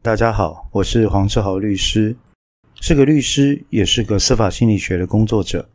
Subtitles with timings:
[0.00, 2.14] 大家好，我是黄志豪律师，
[2.80, 5.68] 是个律师，也是个司法心理学的工作者。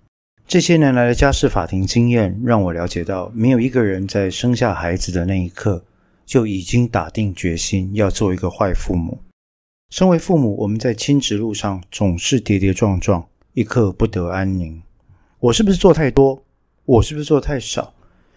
[0.47, 5.83] 这些年来的家事法庭经验，让我了解到，没有一个人在生下孩子的那一刻，
[6.25, 9.19] 就已经打定决心要做一个坏父母。
[9.89, 14.81] 身为父母，我们在亲职路上总是跌跌撞撞，一刻不得安宁。
[15.39, 16.41] 我是不是做太多？
[16.85, 17.93] 我是不是做太少？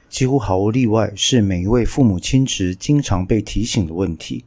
[0.08, 4.44] 几乎毫无例外，是每一位父母亲职经常被提醒的问题。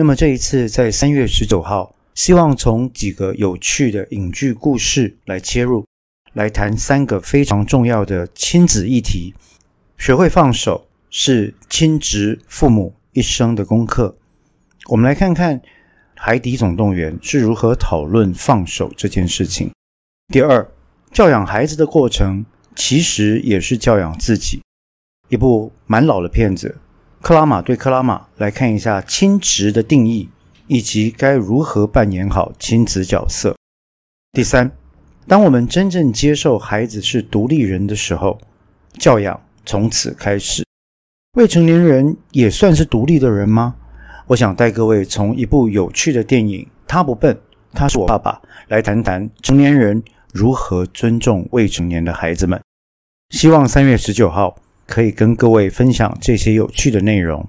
[0.00, 5.84] 那么这一次，在三月十九号，希望从几个有趣的影剧故事来切入。
[6.34, 9.34] 来谈三个非常重要的亲子议题。
[9.96, 14.16] 学会放手是亲职父母一生的功课。
[14.86, 15.58] 我们来看看
[16.14, 19.72] 《海底总动员》是如何讨论放手这件事情。
[20.28, 20.70] 第二，
[21.10, 24.62] 教养孩子的过程其实也是教养自己。
[25.28, 26.76] 一部蛮老的片子，
[27.20, 30.28] 《克拉玛对克拉玛》，来看一下亲职的定义
[30.66, 33.56] 以及该如何扮演好亲子角色。
[34.32, 34.70] 第三。
[35.26, 38.40] 当我们真正接受孩子是独立人的时候，
[38.98, 40.64] 教养从此开始。
[41.36, 43.76] 未成年人也算是独立的人吗？
[44.28, 47.38] 我想带各位从一部有趣的电影《他不笨，
[47.74, 48.32] 他是我爸爸》
[48.68, 52.58] 来谈谈成年人如何尊重未成年的孩子们。
[53.28, 54.56] 希望三月十九号
[54.88, 57.46] 可以跟各位分享这些有趣的内容。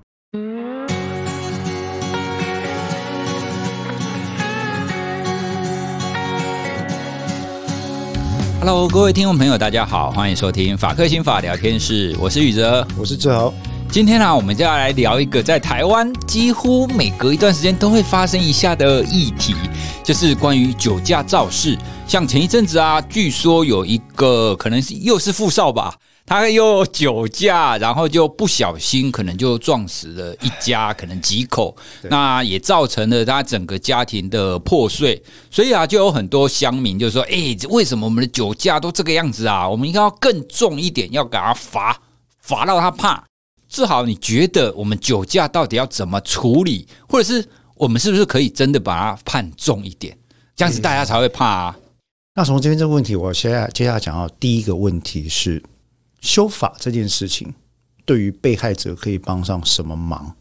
[8.59, 13.53] Hello，各位听众朋友，大家好，欢迎收听法克心法聊天室，我是宇哲，我是志豪。
[13.89, 19.55] 今天呢、啊，我们就要来聊一个在台湾几乎每隔一段时间都会发生一下的议题，
[20.03, 21.77] 就是关于酒驾肇事。
[22.05, 25.95] 像前一阵子啊，据说有一个可能是又是富少吧。
[26.30, 35.19] 他又酒驾，然后就不小心，可能就撞死了一家，可能几口，那也造成了他整个家庭的破碎。
[35.49, 39.67] 所以啊，就有很多乡民就说：“哎，为什么我们的酒驾都这个样子啊？
[39.67, 41.99] 我们应该要更重一点，要给他罚，
[42.43, 43.23] 罚到他怕。”
[43.67, 47.43] 志豪，你觉得我们酒驾到底要怎么处理，或者是
[47.73, 50.15] 我们是不是可以真的把它判重一点，
[50.55, 51.76] 这样子大家才会怕啊？
[52.36, 55.64] 那从这边这个问题，我现在接下来讲到第一个问题是。
[56.21, 57.53] 修法这件事情，
[58.05, 60.35] 对于被害者可以帮上什么忙？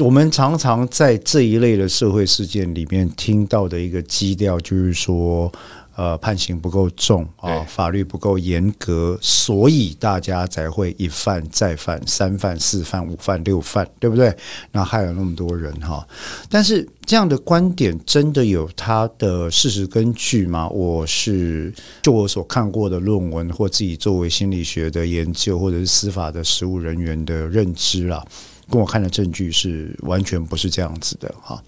[0.00, 5.52] 我们常常在这一类的社会事件里面听到的一个基调，就是说。
[5.98, 14.32] 呃，判刑不够重啊，法律不够严格，所以大家才会一犯再犯，三犯四犯五犯六犯，对不对？
[14.70, 16.06] 那害了那么多人哈。
[16.48, 20.68] 但是这样的观点真的有它的事实根据吗？
[20.68, 28.24] 我是就我所看过的论文，或自己作为心理学的研究，或者是司法的实务人员的认知啦，
[28.70, 31.60] 跟我看的证据是完全不是这样子的哈。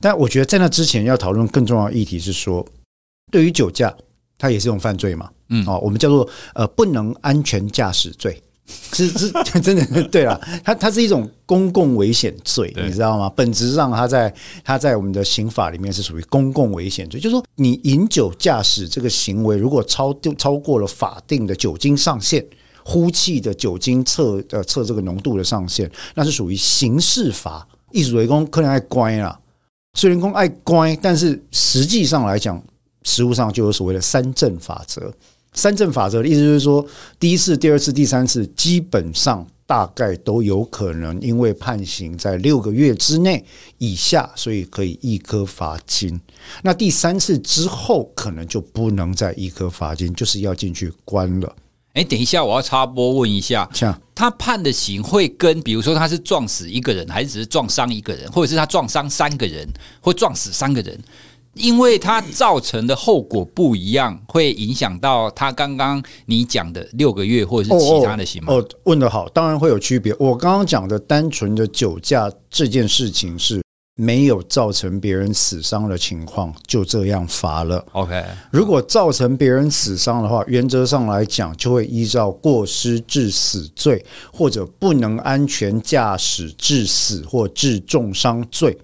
[0.00, 2.66] 但我觉得在那之前要讨论更重要的议题是说。
[3.30, 3.94] 对于酒驾，
[4.38, 5.30] 它也是一种犯罪嘛？
[5.50, 8.42] 嗯，哦，我们叫做呃不能安全驾驶罪，
[8.92, 13.32] 是 是， 真的 对了，它它是一种公共危险罪，你知道吗？
[13.34, 22.44] 本质上，它在它在我们的刑法里面是属于公共危险罪，就是说你饮酒驾驶这个行为，如果超就超过了法定的酒精上限，
[22.84, 29.40] 呼气的酒精测呃测这个浓度的上限，那是属于刑事法，意思为公可能爱乖啦，
[29.94, 32.62] 虽然公爱乖，但是实际上来讲。
[33.08, 35.12] 实务上就有所谓的三正法则。
[35.54, 36.86] 三正法则的意思就是说，
[37.18, 43.42] 第一次、第二次、第三次，基本上大概都有可能因为判刑在六个月之内
[43.78, 46.20] 以下，所以可以一颗罚金。
[46.62, 51.56] 那第三次之后，可能就不能再一颗罚金，就是要进去关了。
[51.94, 59.66] 哎，等一下，我要插播问一下，像他判的刑会跟，比如说他是撞死一个人，还是只是撞伤一个人，或者是他撞伤三个人，
[60.00, 60.96] 或撞死三个人？
[61.58, 68.54] 因为它造成的后果不一样，会影响到他刚刚你讲的六个月或者是其他的刑吗？
[68.54, 70.14] 哦，问得好，当然会有区别。
[70.18, 73.60] 我刚刚讲的单纯的酒驾这件事情是
[73.96, 77.84] 没有造成别人死伤的情况，就这样罚了。
[77.92, 88.78] OK，如果造成别人死伤的话，原则上来讲就会依照过失致死罪或者不能安全驾驶致死或致重伤罪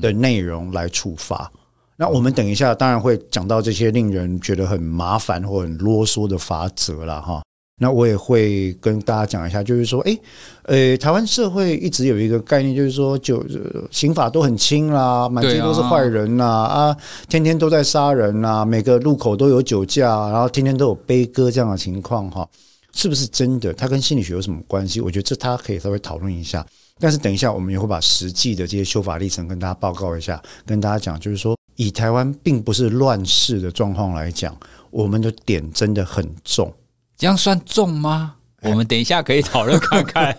[0.00, 1.52] 的内容来处罚。
[1.96, 7.42] 那我们等一下当然会讲到这些令人觉得很麻烦或很啰嗦的法则了哈。
[7.78, 10.18] 那我也会跟大家讲一下，就是说，诶，
[10.62, 13.44] 呃，台湾社会一直有一个概念，就是说，就
[13.90, 16.96] 刑法都很轻啦，满街都是坏人呐，啊，
[17.28, 22.48] 天天都在杀人呐，每个路口都有酒驾，然后天天都有悲歌这样的情况哈，
[22.94, 23.74] 是不是真的？
[23.74, 25.02] 它跟心理学有什么关系？
[25.02, 26.64] 我觉得这他可以稍微讨论一下。
[26.98, 34.56] 但是等一下我们也会把实际的这些修法历程跟大家报告一下，跟大家讲，就是说以台湾并不是乱世的状况来讲，
[34.90, 36.72] 我们的点真的很重，
[37.16, 38.34] 这样算重吗？
[38.62, 40.36] 我们等一下可以讨论看看。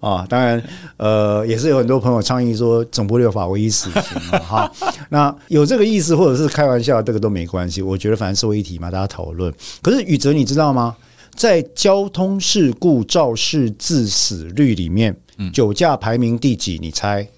[0.00, 0.60] 啊， 当然，
[0.96, 4.72] 呃，也是有很多朋友倡议说总部六法唯一死刑嘛，哈，
[5.10, 7.82] 那有这个意思或者是开玩笑，这个都没关系。
[7.82, 9.54] 我觉得反正是一体嘛，大家讨论。
[9.82, 10.96] 可是宇哲，你知道吗？
[11.36, 16.78] 在交通事故肇事致死率里面，嗯，酒驾排名第几？
[16.80, 17.28] 你猜？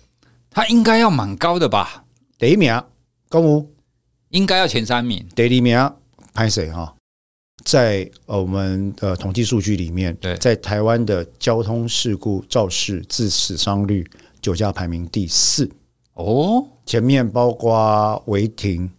[0.51, 2.05] 他应该要蛮高的吧？
[2.39, 2.81] 第一名，
[3.33, 3.67] 高木
[4.29, 5.27] 应该要前三名。
[5.35, 5.75] 第二名，
[6.35, 6.95] 拍谁哈？
[7.65, 14.07] 在呃我们的统计数据里面，对，在台湾的交通事故肇事致死伤率，
[14.43, 15.67] 酒驾排名第四
[16.13, 16.63] 哦。
[16.85, 18.91] 前面包括违停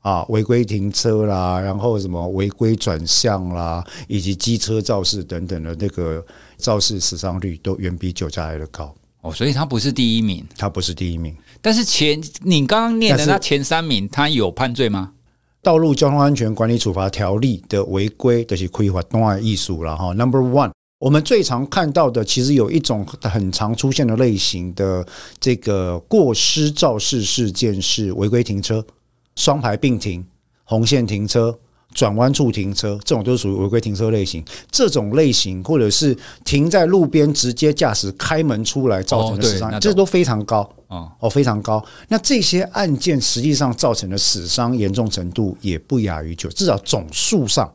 [0.00, 6.22] 啊、违规停车啦，然后什么违规转向啦，以及机车肇事等等的那个
[6.58, 9.32] 肇事死伤率都远比酒驾来的高哦。
[9.32, 11.34] 所以他不是第一名，他不是第一名。
[11.60, 15.12] 但是前你刚刚念的那前三名，他有判罪吗？
[15.60, 20.12] 道路交通安全管理处罚条例的违规的是规划东岸艺术了哈。
[20.14, 20.70] Number one，
[21.00, 25.06] 我们最常看到的其实有一种很常出现的类型的
[25.40, 28.86] 这个过失肇事事件是违规停车、
[29.34, 30.24] 双排并停、
[30.64, 31.58] 红线停车。
[31.94, 34.44] 转弯处停车，这种都是属于违规停车类型。
[34.70, 41.84] 这种类型，或者是停在路边直接驾驶开门出来造成的死伤，哦、这都非常高哦，哦，非常高。
[42.08, 47.72] 那这些案件实际上造成的死伤严重程度也不亚于酒，至少总数上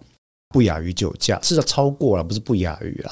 [0.49, 3.11] 不亚于酒驾，至少超过了，不是不亚于了。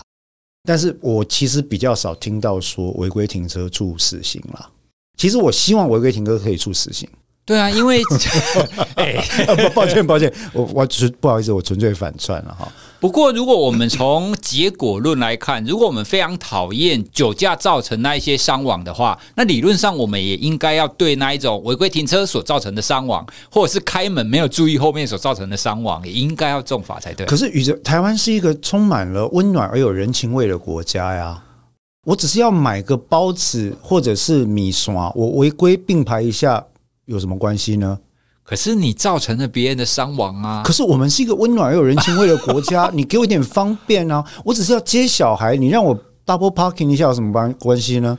[0.63, 4.69] 但是我其实比较少听到说违规停车处死刑了。
[5.17, 7.09] 其实我希望违规停车可以处死刑。
[7.43, 8.01] 对啊， 因为
[9.73, 12.71] 抱歉，抱歉，我我只是不好意思，我纯粹反串了哈。
[12.99, 27.25] 不过，如果我们从结果论来看，如果我们非常讨厌酒驾造成那一些伤亡的话，那理论上我们也应该要对那一种违规停车所造成的伤亡，或者是开门没有注意后面所造成的伤亡，也应该要重罚才对。
[27.25, 31.41] 可是，宇哲，台湾是一个充满了温暖而有人情味的国家呀。
[32.05, 36.63] 我只是要买个包子或者是米刷，我违规并排一下。
[37.05, 37.99] 有什么关系呢？
[38.43, 40.63] 可是你造成了别人的伤亡啊！
[40.65, 44.25] 可是我们是一个温暖而有人情味的国家， 你给我一点方便啊！
[44.43, 45.95] 我只是要接小孩，你让我
[46.25, 48.17] double parking 一下有什么关关系呢？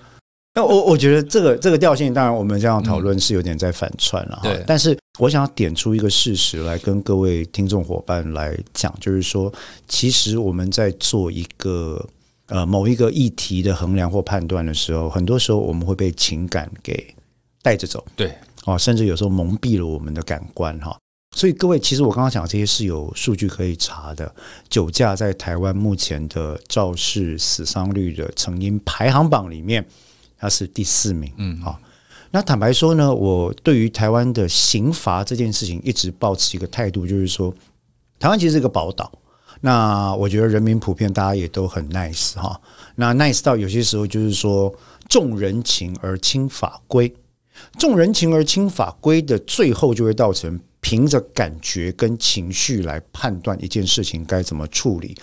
[0.54, 4.42] 那我我觉得这个这个调性，当然我们这样讨论是有点在反串了哈。
[4.44, 9.52] 对，但是我想要点出一个事实来跟各位听众伙伴来讲，就是说，
[9.88, 12.06] 其实我们在做一个
[12.46, 17.14] 呃某一个议题的衡量或判断的时候，很多时候我们会被情感给
[17.60, 18.02] 带着走。
[18.14, 18.32] 对。
[18.64, 20.96] 哦，甚至有时候蒙蔽了我们的感官哈，
[21.34, 24.32] 所以各位，其实我刚刚讲这些是有数据可以查的。
[24.68, 29.84] 酒驾在台湾目前的肇事死伤率的成因排行榜里面，
[30.38, 31.32] 它是第四名。
[31.38, 31.78] 嗯，好。
[32.30, 37.52] 那坦白说呢，我对于台湾的刑罚这件事情一直抱持一个态度，就是说，
[38.18, 39.10] 台湾其实是一个宝岛。
[39.60, 42.60] 那我觉得人民普遍大家也都很 nice 哈。
[42.96, 44.72] 那 nice 到有些时候就是说
[45.08, 47.12] 重人情而轻法规。
[47.78, 55.16] 重人情而轻法规的最后，就会造成凭着感觉跟情绪来判断一件事情该怎么处理。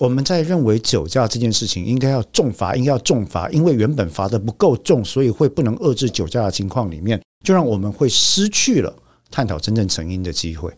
[0.00, 8.94] 我们在认为酒驾这件事情应该要重罚，应该要重罚，因为原本罚的不够重，所以会不能遏制酒驾的情况里面，就让我们会失去了
[9.30, 10.72] 探讨真正成因的机会。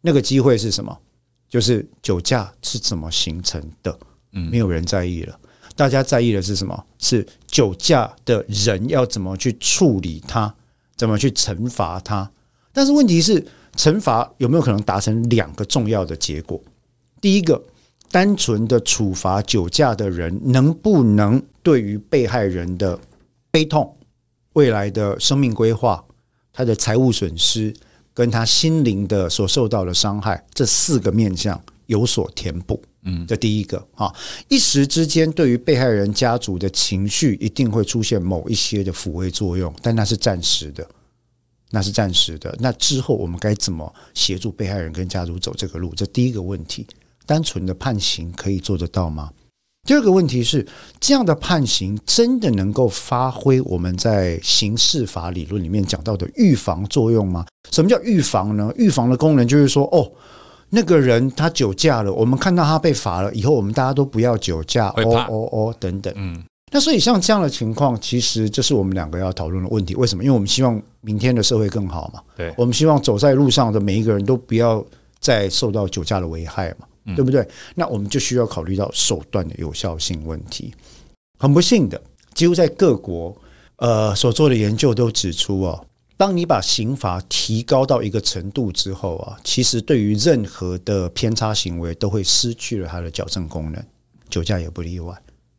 [0.00, 0.96] 那个机会是什么？
[1.48, 3.98] 就是酒驾是怎么形成的？
[4.32, 5.38] 嗯，没有人在意了。
[5.76, 6.84] 大家在意的是什么？
[6.98, 10.54] 是酒驾的人要怎么去处理他，
[10.96, 12.30] 怎么去惩罚他？
[12.72, 13.44] 但是问题是，
[13.76, 16.60] 惩罚有没有可能达成两个重要的结果？
[17.20, 17.62] 第一个，
[18.10, 22.98] 单纯的处罚酒驾的人，能不能对于被害人的
[23.50, 23.96] 悲痛、
[24.52, 26.04] 未来的生命规划、
[26.52, 27.74] 他的财务损失，
[28.12, 32.80] 跟他心灵的所受到的伤害，这四个面向有所填补？
[33.06, 34.10] 嗯，这第一个啊，
[34.48, 40.88] 一时之间对于被害人家族的情绪一定会出现某一些的抚慰作用，但那是暂时的，
[41.70, 42.56] 那是暂时的。
[42.60, 45.92] 那之后我们该怎么协助被害人跟家族走这个路？
[45.94, 46.86] 这第一个问题，
[47.26, 49.30] 单纯的判刑可以做得到吗？
[49.86, 50.66] 第二个问题是，
[50.98, 57.44] 这样的判刑真的能够发挥我们在刑事法理论里面讲到的预防作用吗？
[57.70, 58.72] 什么叫预防呢？
[58.76, 60.10] 预防的功能就是说，哦。
[60.70, 66.12] 那个人他酒驾了，我们看到他被罚了以后，我们大家都不要酒驾，哦哦哦等等。
[66.16, 66.42] 嗯，
[66.72, 69.94] 那所以像这样的情况，其实这是我们两个要讨论的问题。
[69.94, 70.24] 为什么？
[70.24, 72.20] 因为我们希望明天的社会更好嘛。
[72.36, 74.84] 对，我们希望走在路上的每一个人都不要
[75.20, 77.46] 再受到酒驾的危害嘛，对不对？
[77.74, 80.74] 那我们就需要考虑到手段的有效性问题。
[81.38, 82.00] 很不幸的，
[82.32, 83.36] 几乎在各国
[83.76, 85.86] 呃所做的研究都指出哦，
[86.24, 93.84] 当你把刑罚提高到一个程度之后啊，其实对于任何的偏差行为都会失去了它的矫正功能，
[94.30, 95.14] 酒驾也不例外。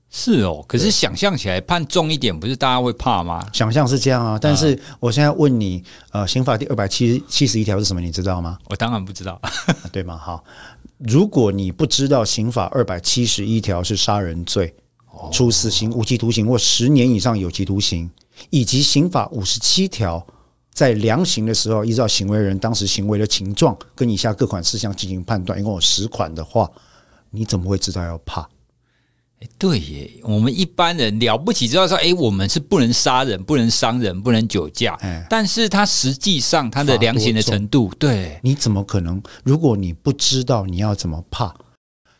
[0.09, 3.47] 是哦，可是想象起来判重一点，不是大家会怕吗？
[3.53, 8.01] 想象是这样啊，但是我现在问你，呃，刑法第二百七七十一条是什么？
[8.01, 8.57] 你知道吗？
[8.67, 9.39] 我当然不知道，
[9.91, 10.17] 对吗？
[10.17, 10.43] 好，
[10.97, 14.73] 如果你不知道刑法二百七十一条是杀人罪，
[15.31, 18.09] 处死刑、无期徒刑或十年以上有期徒刑，
[18.49, 20.25] 以及刑法五十七条
[20.75, 26.69] 在量刑的时候，依照行为人当时行为的情状跟以下各款事项进行判断，一共有十款的话，
[27.31, 28.47] 你怎么会知道要怕？
[29.57, 34.97] 对耶，我们一般人了不起知道说，哎，我们是不能杀人、不能伤人、不能酒驾。
[35.29, 39.21] 但是他实际上他的量刑的程度，对，你怎么可能？
[39.43, 41.53] 如果你不知道，你要怎么怕？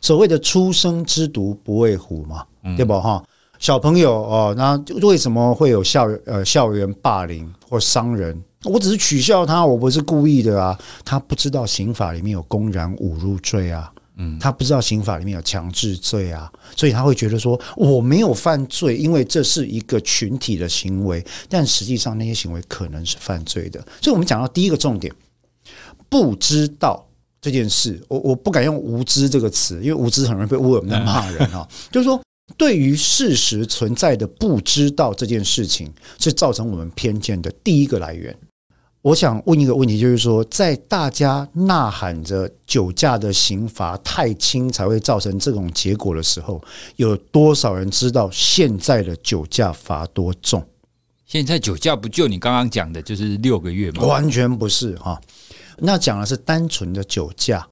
[0.00, 2.46] 所谓的“初生之犊不畏虎”嘛，
[2.76, 3.00] 对吧？
[3.00, 3.24] 哈，
[3.58, 8.40] 小朋友哦，那为什么会有校呃校园霸凌或伤人？
[8.64, 10.78] 我只是取笑他，我不是故意的啊。
[11.04, 13.92] 他不知道刑法里面有公然侮辱罪啊。
[14.18, 23.78] 嗯，他不知道刑法里面有强制罪啊，所以他会觉得说我没有犯罪，因为这是一个群体的行为，但实际上那些行为可能是犯罪的。
[24.00, 25.14] 所以，我们讲到第一个重点，
[26.08, 27.06] 不知道
[27.42, 31.68] 这件事，我我不敢用无知这个词，因为无知很容易被误人骂人啊。
[31.92, 32.18] 就是说，
[32.56, 38.34] 对于事实存在的不知道这件事情，是造成我们偏见的第一个来源。
[39.06, 46.60] 我想问一个问题，就是说，在大家呐喊着酒驾的刑罚太轻才会造成这种结果的时候，
[46.96, 50.60] 有多少人知道现在的酒驾罚多重？
[51.24, 54.02] 现在酒驾不就你刚刚讲的，就是六个月吗？
[54.02, 55.20] 完全不是哈，
[55.78, 57.64] 那讲的是单纯的酒驾，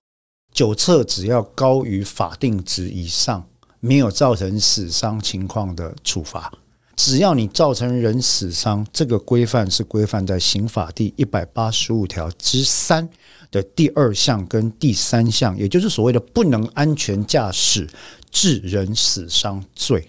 [0.53, 3.45] 酒测只要高于法定值以上，
[3.81, 6.53] 没有造成死伤情况的处罚。
[6.97, 13.09] 只要你造成人死伤，这个规范是规范在刑法第一百八十五条之三
[13.51, 17.89] 的第二项跟第三项，也就是所谓的不能安全驾驶
[18.31, 20.09] 致人死伤罪。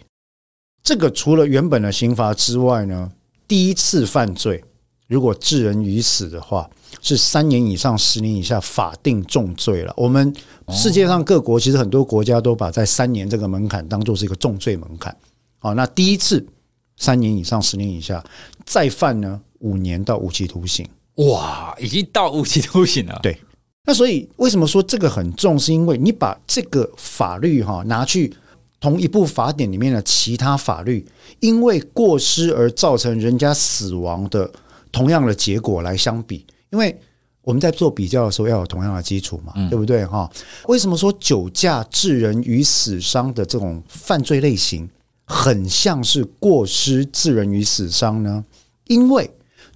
[0.83, 3.11] 这个除了原本的刑罚之外呢，
[3.47, 4.63] 第一次犯罪
[5.07, 6.69] 如果致人于死的话，
[7.01, 9.93] 是三年以上十年以下法定重罪了。
[9.97, 10.31] 我们
[10.69, 15.15] 世界上各国其实很多国家都把在三年这个门槛当做是一个重罪门槛。
[15.57, 16.45] 好，那第一次。
[16.97, 18.23] 三年以上，十年以下，
[18.65, 20.87] 再犯呢，五年到无期徒刑。
[21.15, 23.19] 哇，已经到无期徒刑了。
[23.23, 23.37] 对，
[23.85, 25.57] 那所以为什么说这个很重？
[25.57, 28.33] 是因为你把这个法律哈拿去
[28.79, 31.05] 同一部法典里面的其他法律，
[31.39, 34.51] 因为过失而造成人家死亡的
[34.91, 36.97] 同样的结果来相比，因为
[37.41, 40.29] 我们在做比较的时候要有同样的基础嘛，对不对哈？
[40.67, 44.89] 为什么说酒驾致人于死伤的这种犯罪类型？
[45.25, 48.45] 很像是过失致人于死伤呢，
[48.85, 49.29] 因为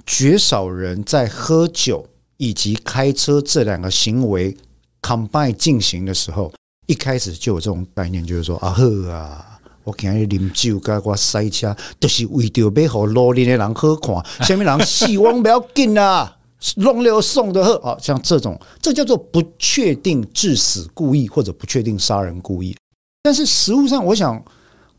[0.05, 2.05] 绝少人在喝酒
[2.37, 4.55] 以及开车这两个行为
[5.01, 6.51] combine 进行的时候，
[6.85, 16.37] 一开始就有这种概念，就是说啊呵啊，我今日饮酒，该我塞车，都、就是为着要好路边的人好看，下面人死亡不要紧啊，
[16.77, 22.75] 弄了送的喝啊，像这种，这叫做不确定致死故意或者不确定杀人故意。
[23.23, 24.39] 但是实务上，我想。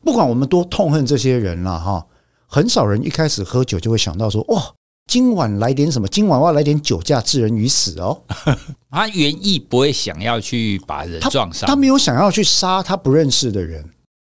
[0.03, 2.07] 不管我们多痛恨这些人了哈，
[2.47, 4.63] 很少人一开始喝酒就会想到说，哇，
[5.07, 6.09] 今晚来点什么？
[6.09, 8.23] 今晚我要来点酒驾致人于死哦。
[8.91, 13.85] 他原意不会想要去把人撞伤，他没有想要去杀他不认识的人，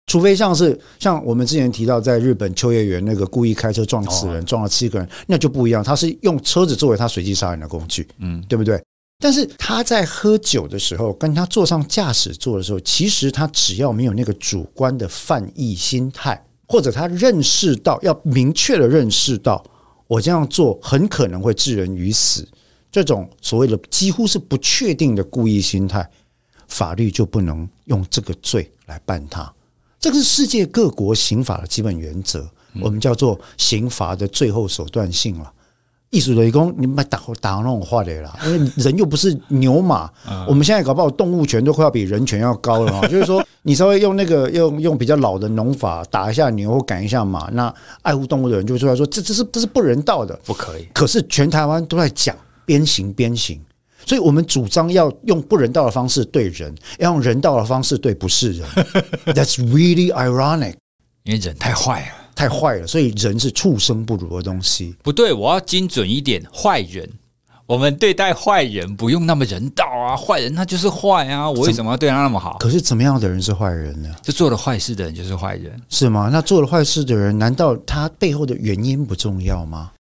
[0.07, 8.81] 除非像是像我们之前提到在日本秋叶原那个故意开车撞死人，撞了七个人，那就不一样，他是用车子作为他随机杀人的工具，嗯，对不对？
[9.25, 19.65] 但是他在喝酒的时候，跟他坐上驾驶座的时候，其实他只要没有那个主观的犯意心态，或者他认识到要明确的认识到
[20.07, 22.47] 我这样做很可能会致人于死，
[22.93, 26.07] 这种所谓的几乎是不确定的故意心态，
[26.69, 29.51] 法律就不能用这个罪来办他。
[29.99, 32.47] 这个是世界各国刑法的基本原则，
[32.83, 35.51] 我们叫做刑罚的最后手段性了。
[36.15, 40.09] 艺术雷公，你们打打那种话的啦，因为人又不是牛马，
[40.47, 43.09] 我们现在搞不好动物权都快要比人权要高了。
[43.09, 50.87] 就是说，你稍微用那个用用比较老的农法打一下牛或赶一下马，那爱护动物的人就会出来说，这这是这是不人道的，不可以。
[50.95, 53.61] 可是全台湾都在讲鞭刑鞭刑，
[54.07, 58.69] 所以我们主张要用不人道的方式对人，要用人道的方式对不是人。
[59.27, 60.75] That's really ironic，
[61.25, 62.24] 因为人太坏了。
[62.35, 64.95] 太坏了，所以人是畜生不如的东西。
[65.03, 67.09] 不对，我要精准一点，坏人。
[67.67, 72.59] 我们对待坏人不用那么人道啊，坏人他就是坏啊，我为什么要对他那么好？
[72.61, 74.15] 可是怎么样的人是坏人呢？
[74.23, 76.29] 就做了坏事的人就是坏人，是吗？
[76.31, 79.93] 那做了坏事的人，难道他背后的原因不重要吗？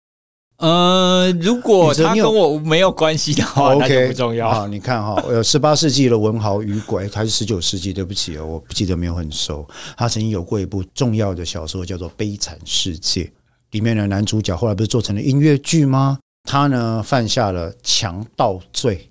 [0.62, 4.48] 呃，如果他跟我没有关系的话，那就不重要。
[4.48, 7.92] 好，你看哈，呃，十八世纪的文豪雨鬼，还是十九世纪？
[7.92, 9.66] 对不起哦，我不记得没有很熟。
[9.96, 13.24] 他曾经有过一部重要的小说，叫做《悲惨世界》，
[13.72, 16.20] 里面的男主角后来不是做成了音乐剧吗？
[16.44, 19.10] 他呢犯下了强盗罪，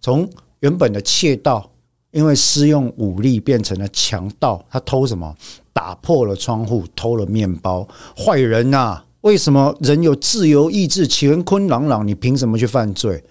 [0.00, 0.28] 从
[0.58, 1.70] 原本的窃盗，
[2.10, 4.60] 因为施用武力变成了强盗。
[4.68, 5.32] 他偷什么？
[5.72, 7.86] 打破了窗户，偷了面包。
[8.16, 9.04] 坏人呐、啊！
[9.22, 13.22] 为什么人有自由意志，乾坤朗朗，你凭什么去犯罪？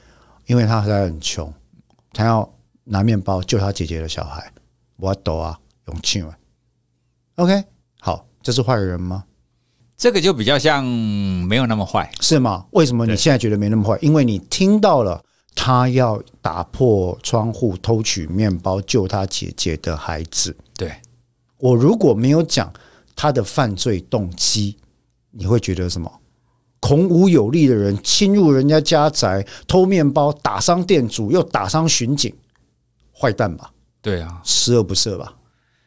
[0.46, 1.52] 因为他还很穷，
[2.14, 2.48] 他要
[2.84, 4.52] 拿面包救他姐姐的小孩。
[4.98, 6.36] 我懂啊，勇气嘛。
[7.36, 7.64] OK，
[8.00, 9.24] 好，这是坏人吗？
[9.98, 12.66] 这个就比较像没有那么坏，是吗？
[12.72, 13.98] 为什么你现在觉得没那么坏？
[14.02, 15.24] 因为你听到了
[15.56, 20.56] 他要打破窗户偷取面包救他姐姐的孩子。
[20.78, 20.94] 对，
[21.58, 22.72] 我如果没有讲
[23.16, 24.78] 他的犯罪动机。
[25.32, 26.12] 你会觉得什么？
[26.82, 32.34] 孔武有力的人侵入人家家宅，偷面包，打伤店主，又打伤巡警，
[33.14, 33.70] 坏蛋吧？
[34.02, 35.36] 对啊，十恶不赦吧？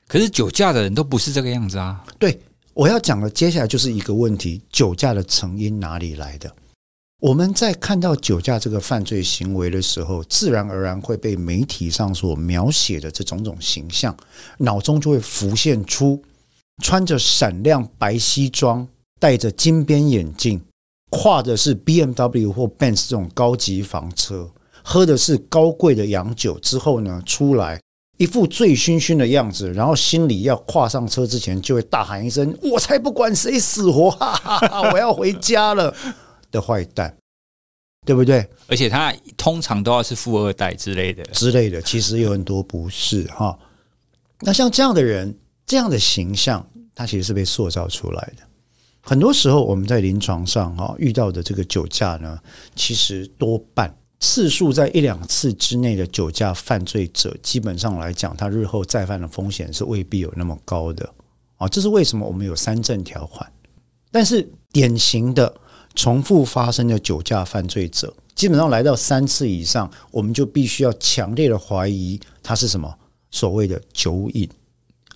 [0.06, 2.04] 可是酒驾的人都不是这个样子啊。
[2.18, 2.38] 对，
[2.75, 6.54] 我要讲的接下来就是一个问题：酒驾的成因哪里来的？
[7.20, 14.14] 我们在看到酒驾这个犯罪行为的时候，自然而然会被媒体上所描写的这种种形象，
[14.58, 16.22] 脑中就会浮现出
[16.82, 18.87] 穿着闪亮白西装。
[19.23, 20.61] 戴着金边眼镜，
[21.09, 24.50] 跨的是 BMW 或 Benz 这种高级房车，
[24.83, 27.81] 喝的是高贵的洋酒之后呢，出来
[28.19, 35.95] 一副醉醺醺的样子，然后心里要跨上车之前，就会大喊一声：“我才不管谁死活，哈哈哈，我要回家了。”
[36.50, 37.17] 的坏蛋，
[38.05, 38.45] 对不对？
[38.67, 43.57] 而且他通常都要是富二代之类的之类的，其实有很多不是哈。
[44.41, 48.43] 那像这样的人，这样的形象，他其实是被塑造出来的。
[49.04, 52.38] 很多时候，我们在临床上哈遇到的这个酒驾呢，
[52.76, 61.12] 其实多半次数在一两次之内的酒驾犯罪者，基本上来讲，他日后再犯的风险是未必有那么高的
[61.57, 61.66] 啊。
[61.66, 63.53] 这是为什么我们有三证条款？
[64.12, 65.53] 但是典型的
[65.96, 72.96] 重复发生的酒驾犯罪者，基本上来到三次以上，我们就必须要强烈的怀疑他是什么
[73.33, 74.48] 所谓的酒瘾、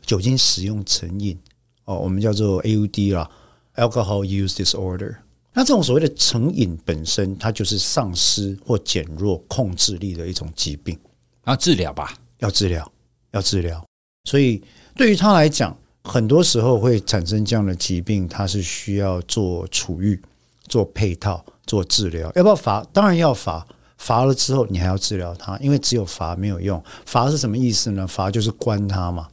[0.05, 1.39] 酒精使用成瘾
[1.85, 3.31] 哦，我们叫做 AUD 啦。
[3.77, 5.17] Alcohol use disorder，
[5.53, 10.99] 那这种所谓的成瘾本身，它就是丧失或减弱控制力的一种疾病，
[11.45, 12.13] 要治疗吧？
[12.39, 12.91] 要治疗，
[13.33, 13.85] 要治疗。
[14.25, 14.63] 所以
[14.95, 20.21] 对于他来讲，很多时候会产生这样的疾病，他是需要做处遇、
[20.69, 22.31] 做配套、做治疗。
[22.35, 22.85] 要不要罚？
[22.93, 23.67] 当然要罚。
[23.99, 26.83] 罚了之后，你还要治疗他，因为只有罚没有用。
[27.07, 28.07] 罚是什么意思呢？
[28.07, 29.27] 罚就是关他嘛。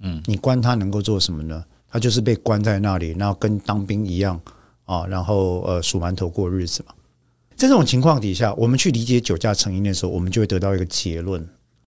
[0.00, 1.64] 嗯，你关他能够做什么呢？
[1.90, 4.40] 他就是被关在那里，然后跟当兵一样
[4.84, 6.94] 啊，然后呃数馒头过日子嘛。
[7.56, 11.46] 在这种情况底下，我们去理解酒驾成因的时候，我们就会得到一个结论：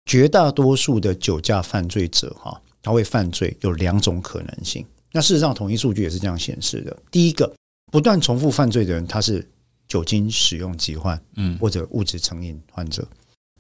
[0.06, 4.84] 绝大多数的酒驾犯罪者哈，他会犯罪有两种可能性。
[5.12, 6.98] 那事实上，统一数据也是这样显示的。
[7.12, 7.54] 第一个，
[7.92, 9.48] 不断重复犯罪的人，他是
[9.88, 13.08] 酒精使用疾患，嗯，或者物质成瘾患者。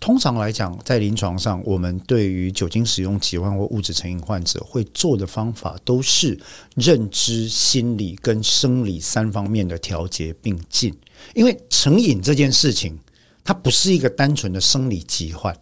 [0.01, 6.37] 通常来讲，在临床上，我们对于酒精使用疾患或物质成瘾患者会做的方法，都是
[6.75, 10.91] 认知、心理跟生理三方面的调节并进。
[11.35, 12.97] 因为成瘾这件事情，
[13.43, 15.55] 它不是一个单纯的生理疾患，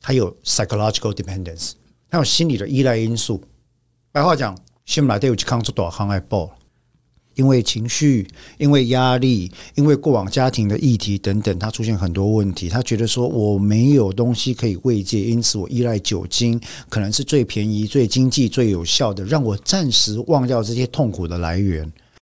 [0.00, 1.74] 它有 psychological dependence，
[2.10, 3.40] 它有心理的依赖因素。
[4.10, 6.50] 白话讲，心来都有去抗出多少爱爆。
[7.36, 8.26] 因为情绪，
[8.58, 12.68] 因为压力，因为过往家庭的议题等等，他出现很多问题。
[12.68, 21.90] 他觉得说我没有东西可以慰藉，因此我依赖酒精，可能是最便宜、最经济、最有效的，让我暂时忘掉这些痛苦的来源。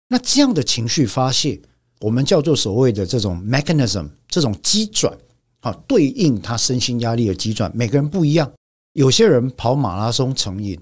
[0.10, 1.60] 那这样的情绪发泄，
[2.00, 5.16] 我们叫做所谓的这种 mechanism，这种机转
[5.60, 8.52] 啊，对应他身心压力的机转，每个人不一样。
[8.94, 10.80] 有些人跑马拉松成瘾。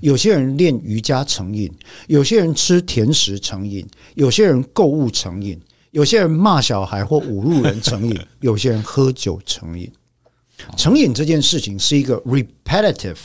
[0.00, 1.72] 有些人练瑜伽成瘾，
[2.08, 9.90] 有些人吃甜食成瘾，有些人购物成瘾，有些人骂小孩或侮辱人成瘾，有些人喝酒成瘾。
[10.76, 13.18] 成瘾这件事情是一个 repetitive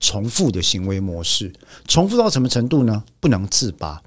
[0.00, 1.52] 重复的行为模式，
[1.86, 3.04] 重复到什么程度呢？
[3.20, 4.02] 不能自拔。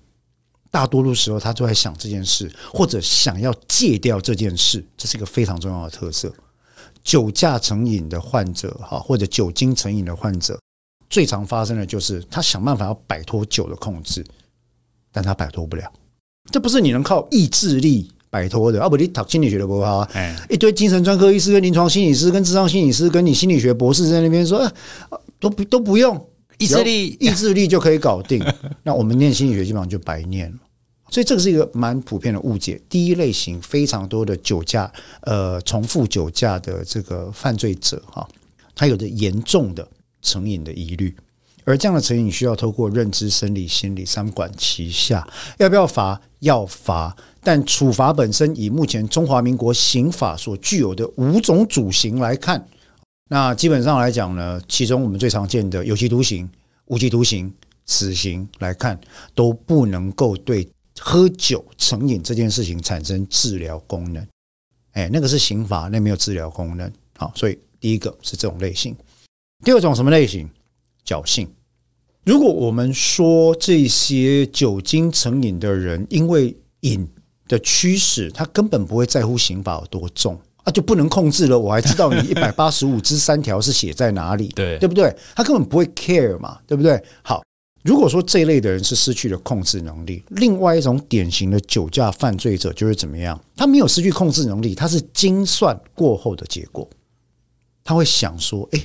[0.69, 6.33] 大多数时候，他都在想这件事，或者想要戒掉这件事，这是一个非常重要的特色。
[7.03, 10.59] 酒驾成瘾的患者，哈，或者酒精成瘾的患者。
[11.13, 14.25] 最常发生的就是他想办法要摆脱酒的控制，
[15.11, 15.83] 但他摆脱不了。
[16.51, 18.81] 这不是你能靠意志力摆脱的。
[18.81, 24.71] 啊，不，你读心理学的不好啊，哎，一堆精神专科医师、跟临床心理师、跟智商心理师、跟你心理学博士在那边说，啊、
[25.39, 26.19] 都不都不用
[26.57, 28.43] 意志力，意志力就可以搞定。
[28.81, 30.57] 那我们念心理学基本上就白念了。
[31.11, 32.81] 所以这个是一个蛮普遍的误解。
[32.89, 38.27] 第一类型非常多的酒驾，呃，重复酒驾的这个犯罪者哈，
[38.73, 39.87] 他有着严重的
[40.23, 41.15] 成瘾的疑虑，
[41.65, 45.27] 而这样的成瘾需要透过认知、生理、心理三管齐下。
[45.59, 46.19] 要不要罚？
[46.39, 47.15] 要罚。
[47.43, 52.67] 但处罚本身，以目前中华民国刑法所具有的五种主刑来看，
[53.29, 56.49] 那基本上来讲呢，其中我们最常见的有期徒刑、
[56.85, 57.53] 无期徒刑、
[57.85, 58.99] 死刑来看，
[59.35, 60.67] 都不能够对。
[60.99, 64.25] 喝酒成瘾这件事情产生治疗功能，
[64.91, 66.89] 哎，那个是刑法，那没有治疗功能。
[67.17, 68.95] 好，所以第一个是这种类型。
[69.63, 70.49] 第二种什么类型？
[71.05, 71.47] 侥幸。
[72.25, 77.07] 如果我们说这些酒精成瘾的人，因为瘾
[77.47, 81.57] 的驱使，他根本不会在乎刑法有多重啊，就不能控制了。
[81.57, 85.15] 我还知道你 一百八十五之三条是写在哪里，对对不对？
[85.35, 87.01] 他根本不会 care 嘛，对不对？
[87.21, 87.41] 好。
[87.83, 93.37] 如果说这一类的人是失去了控制能力，另外一种典型的酒驾犯罪者就是怎么样？
[93.57, 96.89] 他没有失去控制能力，他是精算过后的结果。
[97.83, 98.79] 他会想说：“哎，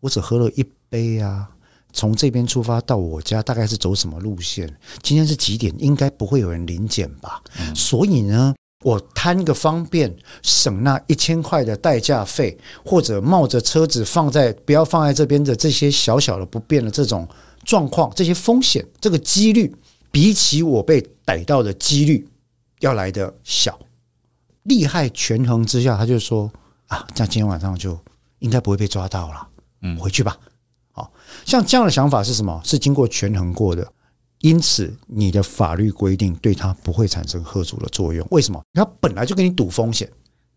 [0.00, 1.48] 我只喝了一杯啊，
[1.92, 4.66] 从这边出发到我家大概是走什么路线？
[5.02, 5.74] 今天是几点？
[5.78, 7.42] 应该不会有人临检吧？
[7.74, 8.54] 所以呢，
[8.84, 17.28] 我贪个方便，省那一千块的代驾费，或者冒着车子放在不要放在这边的这些小小的不便的这种。”
[17.66, 19.74] 状况这些风险，这个几率
[20.12, 22.24] 比起我被逮到的几率
[22.78, 23.76] 要来的小。
[24.62, 26.48] 利害权衡之下，他就说
[26.86, 27.98] 啊，这样今天晚上就
[28.38, 29.48] 应该不会被抓到了。
[29.82, 30.36] 嗯，回去吧。
[30.92, 31.12] 好，
[31.44, 32.60] 像这样的想法是什么？
[32.64, 33.86] 是经过权衡过的。
[34.40, 38.26] 因此，你的法律规定对他不会产生喝阻的作用。
[38.30, 38.62] 为什么？
[38.74, 40.10] 他本来就跟你赌风险。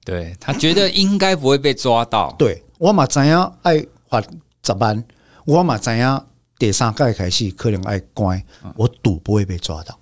[0.04, 2.34] 对，他觉得应该不会被抓到。
[2.40, 5.04] 对，我嘛怎样爱罚十万，
[5.46, 6.26] 我嘛怎样。
[6.58, 8.44] 第三盖开始可能爱乖，
[8.76, 9.98] 我赌不会被抓到。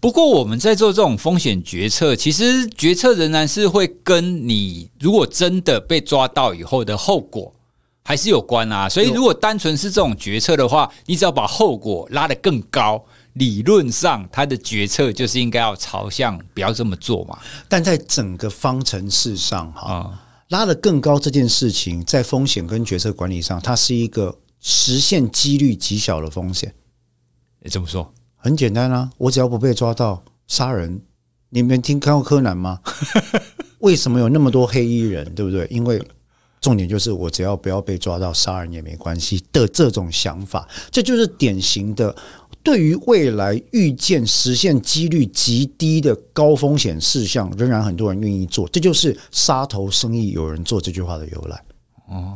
[0.00, 7.54] 不过我们在做这种风险决策，其实决策仍然是会跟你如果真的被抓到以后的后果
[8.02, 8.88] 还是有关啊。
[8.88, 17.38] 所以如果单纯是这种决策的话，你只要把后果拉得更高，理论上他的决策就是应该要朝向不要这么做嘛。
[17.68, 24.38] 但在整个方程式上，哈，拉得更高这件事情，在风险跟决策管理上，它是一个。
[24.64, 26.72] 实现几率极小的风险，
[27.64, 28.14] 你怎么说？
[28.36, 31.02] 很简单啊，我只要不被抓到杀人，
[31.48, 32.78] 你们听看过柯南吗？
[33.82, 35.34] 为什么有那么多黑衣人？
[35.34, 35.66] 对不对？
[35.68, 36.00] 因为
[36.62, 42.14] 重点就是我只要不要被抓到杀人也没关系的这种想法，这就是典型的
[42.62, 51.62] 对于未来预见实现几率极低的高风险事项，仍然很多人愿意做，这就是杀头生意有人做这句话的由来。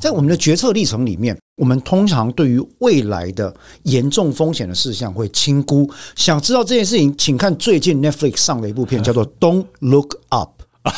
[0.01, 5.89] 在我们的决策历程里面，我们通常对于未来的严重风险的事项会轻估。
[6.15, 10.63] 想知道这件事情，请看最近 Netflix 上的一部片，叫做《Don't Look Up》，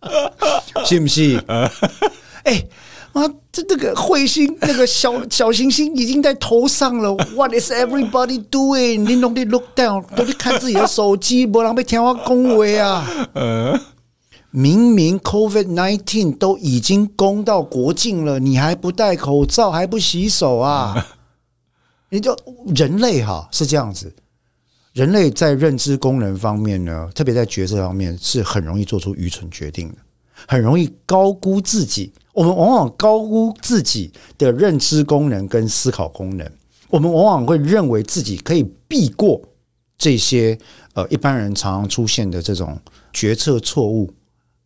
[0.84, 1.38] 信不信？
[2.44, 2.64] 哎，
[3.12, 7.14] 妈，这这个彗星，那个小 小行星已经在头上了。
[7.34, 9.00] What is everybody doing？
[9.00, 13.06] 你弄的 look down，都去看自己的手机，不然被天花恭维啊。
[14.52, 21.06] 明明 COVID nineteen 都已经攻到国境了，你还不戴口罩，还不洗手啊？
[22.08, 22.36] 你就
[22.74, 24.12] 人类哈是这样子，
[24.92, 29.96] 人类在认知功能方面呢，特别在决策方面是很容易做出愚蠢决定的，
[30.46, 32.12] 很容易高估自己。
[32.32, 36.50] 我们往往高估自己的认知功能跟思考功能，
[36.88, 39.40] 我们往往会认为自己可以避过
[39.98, 40.58] 这些
[40.94, 42.78] 呃一般人常常出现的这种
[43.12, 44.12] 决策错误。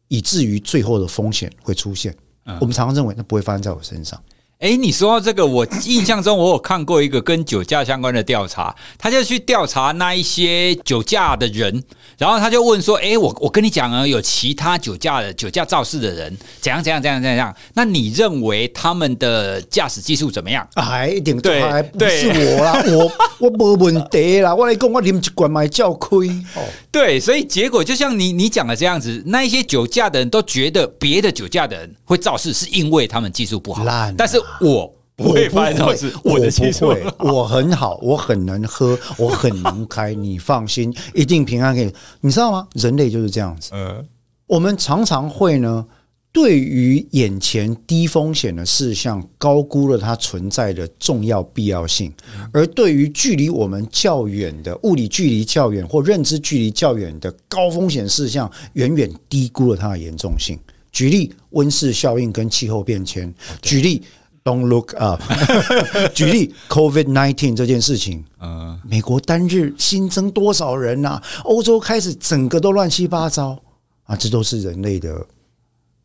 [0.08, 2.14] 以至于最后的风险会出现，
[2.60, 4.22] 我们常常认为那不会发生在我身上。
[4.64, 11.84] 哎，你说到这个，我印象中我有看过一个跟酒驾相关的调查，他就去调查那一些酒驾的人，
[12.16, 17.54] 然后他就问说：“哎，我我跟你讲啊，有其他酒驾的酒驾肇事的人，怎样怎样怎样怎样？
[17.74, 26.62] 那你认为他们的驾驶技术怎么样？”哎，一点对，还不是我啦，我我没问题啦，我来讲，我啉一罐买叫亏哦。
[26.90, 33.84] 对，所以结果就像你你讲的这样子，那一些酒驾的人都觉得别的酒驾的人会肇事，是因为他们技术不好，
[34.16, 34.42] 但是。
[34.60, 41.94] 我不会发生这种事，我的技术我不会，我很好，我很能喝，我很能开，你放心， 一定平安给你。
[42.20, 42.66] 你知道吗？
[42.74, 43.70] 人类就是这样子。
[43.72, 44.04] 嗯，
[44.46, 45.86] 我们常常会呢
[46.32, 52.10] 对于眼前低风险的事项，高估了它存在的重要必要性；
[52.52, 60.58] 而对于距离我们较远的物理距离较远或认知距离较远的高风险事项，远远低估了它的严重性。
[60.90, 63.28] 举例，温室效应跟气候变迁；
[63.62, 64.02] 举例
[64.44, 65.20] ，Don't look up；
[66.14, 68.24] 举例，COVID nineteen 这件事情。
[68.40, 71.22] 嗯，美国单日新增多少人呐、啊？
[71.44, 73.60] 欧洲开始整个都乱七八糟
[74.04, 74.14] 啊！
[74.14, 75.26] 这都是人类的。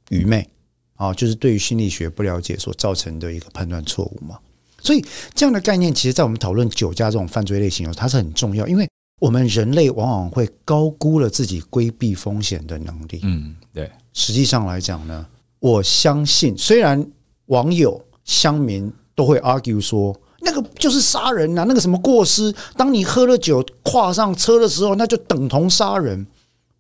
[0.10, 0.50] 愚昧
[0.96, 4.40] 啊，就是对于心理学不了解所造成的一个判断错误嘛。
[4.82, 13.20] 所以这样的概念，其实，在我们讨论酒驾这种犯罪类型，它是很重要，因为我们人类往往会高估了自己规避风险的能力。
[13.22, 13.92] 嗯，对。
[14.14, 15.24] 实际上来讲呢，
[15.60, 17.06] 我相信，虽然
[17.46, 26.26] 网友、乡民都会 argue 说，那个就是杀人啊，那个什么过失，当你喝了酒跨上车的时候，那就等同杀人。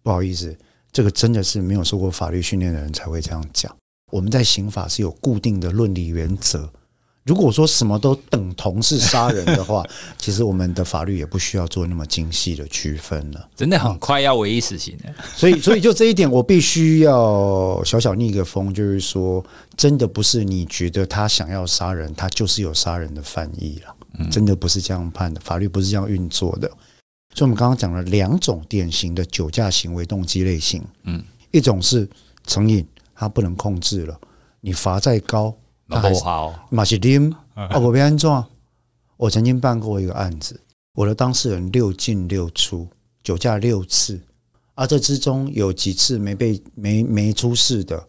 [0.03, 0.55] 不好意思。
[0.91, 3.71] 这个真的是没有受过法律训练的人才会这样讲。
[4.11, 6.67] 我们在刑法是有固定的论理原则。
[7.29, 9.85] 如果说什么都等同是杀人的话，
[10.17, 13.47] 其实我们的法律也不需要做那么精细的区分了。
[13.55, 15.13] 真的很快要唯一死刑了。
[15.35, 19.45] 所以，所以就这一点，我必须要小小逆个风，就是说，
[19.77, 23.95] 真的不是你觉得他想要杀人，他就是有杀人的犯意了。
[24.31, 26.67] 真的不是这样判的，法律不是这样运作的。
[27.35, 30.83] 所以，我们刚刚讲了两种典型的酒驾行为动机类型。
[31.03, 32.09] 嗯，一种是
[32.47, 34.19] 成瘾，他不能控制了，
[34.61, 35.55] 你罚再高，
[35.89, 36.23] 他还是
[36.69, 38.45] 马西林啊，我被安装。
[39.17, 40.59] 我曾经办过一个案子，
[40.93, 42.87] 我的当事人六进六出，
[43.23, 44.21] 酒驾六次，
[44.75, 48.01] 啊这之中有几次没被没没出事的，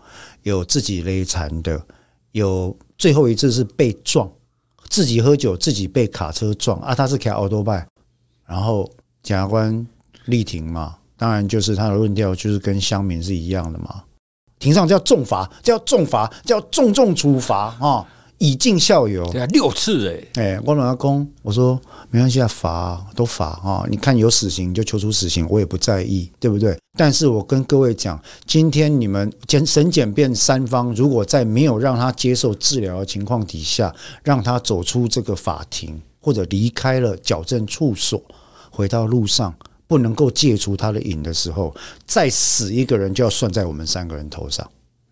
[0.42, 1.82] 有自己勒残的，
[2.32, 4.30] 有最后一次是被撞，
[4.88, 7.86] 自己喝酒自己被卡车撞啊，他是开奥多拜，
[8.46, 8.88] 然后。
[9.22, 9.86] 检察官
[10.24, 14.02] 力挺嘛，当然就是他的论调就是跟乡民是一样的嘛。
[14.60, 19.24] 庭上叫重罚，叫重罚，叫重重处罚啊，以儆效尤。
[19.32, 26.78] 对啊，六次哎，哎，我老阿公，我说没关系啊，罚都罚啊，你看有死刑就求出死刑，我也不在意，对不对？
[26.98, 38.22] 但是我跟各位讲，今天你们检审检辩三方，如果在没有让他接受治疗的情况底下，让他走出这个法庭或者离开了矫正处所。
[38.72, 39.52] 回到路上
[39.90, 41.74] 不能够戒除他的瘾的时候，
[42.06, 44.64] 再死一个人就要算在我们三个人头上。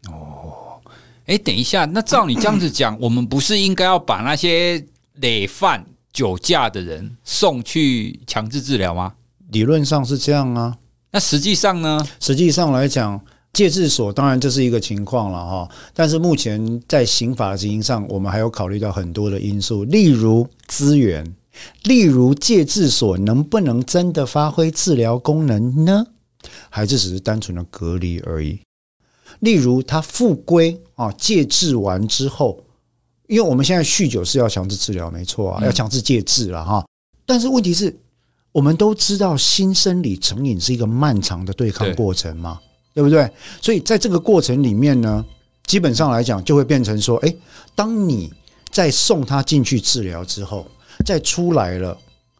[0.08, 0.78] 哦，
[1.26, 9.14] 哎，等一下，那照你这样子讲，我们不是应该要把那些累犯酒驾的人送去强制治疗吗？
[9.50, 10.78] 理论上是这样啊。
[11.10, 12.06] 那实际上呢？
[12.20, 13.20] 实际上来讲，
[13.52, 15.68] 戒治所当然这是一个情况了哈。
[15.92, 21.34] 但是目前在刑法的执行上，我们还有考虑到很多的因素，例如资源。
[21.84, 26.06] 例如戒治所能不能真的发挥治疗功能呢？
[26.70, 28.60] 还是只是单纯的隔离而已？
[29.40, 32.64] 例如他复归啊，戒治完之后，
[33.26, 36.84] 因为我们现在酗酒是要强制治疗，没错啊，要强制戒治了哈。
[37.26, 37.94] 但是问题是，
[38.52, 42.60] 我们都知道新生理成瘾是一个漫长的对抗过程嘛，
[42.94, 43.30] 对不对？
[43.60, 45.24] 所以在这个过程里面呢，
[45.66, 47.36] 基本上来讲就会变成说，诶，
[47.74, 48.32] 当你
[48.70, 50.66] 在送他进去治疗之后。
[51.04, 51.96] 再出来了，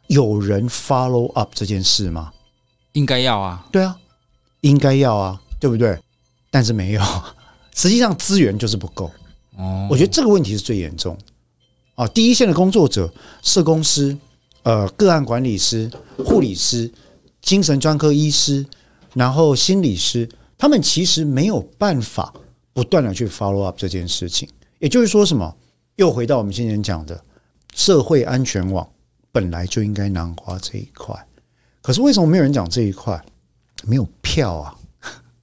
[0.09, 2.33] 有人 follow up 这件事吗？
[2.93, 3.97] 应该要啊，对啊，
[4.63, 5.99] 应该要啊，对不对？
[6.51, 7.03] 但是没有，
[7.77, 9.11] 实际上资源就是不够。
[9.57, 11.17] 哦，我觉得这个问题是最严重
[11.95, 12.07] 啊。
[12.09, 14.17] 第一线的工作者，社工师、
[14.63, 15.91] 呃，个案管理师、
[16.25, 16.91] 护理师、
[17.43, 18.65] 精神专科医师，
[19.15, 22.33] 然后心理师，他们其实没有办法
[22.73, 24.49] 不断的去 follow up 这件事情。
[24.79, 25.55] 也就是说，什么？
[25.97, 27.21] 又回到我们先前讲的。
[27.79, 28.91] 社会安全网
[29.31, 31.15] 本来就应该囊括这一块，
[31.81, 33.25] 可是为什么没有人讲这一块？
[33.85, 34.77] 没有票啊！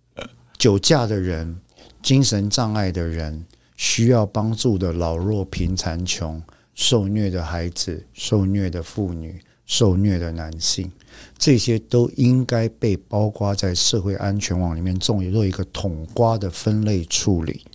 [0.60, 1.58] 酒驾的人、
[2.04, 3.46] 精神障碍的人、
[3.78, 6.44] 需要帮助的老弱贫残穷、
[6.74, 10.92] 受虐的孩子、受虐的妇女、受虐的男性，
[11.38, 17.66] 这些都应该被包括在社会安全网里面，做一个统瓜的分类处理。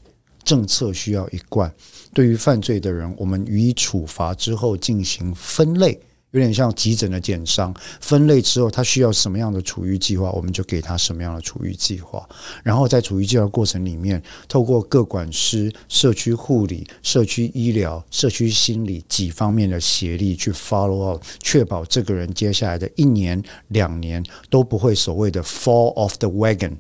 [0.50, 1.72] 政策需要一贯，
[2.12, 5.96] 对于犯罪的人，我们予以处罚之后进行分类，
[6.32, 7.72] 有点像急诊的检伤。
[8.00, 12.28] 分类之后，他需要什么样的处遇计划，我们就给他什么样的处遇计划。
[12.64, 26.76] 然后在处遇计划过程里面，透过各管师、社区护理、社区医疗、社区心理几方面的协力去 follow up，确保这个人接下来的一年、两年都不会所谓的 fall off the wagon。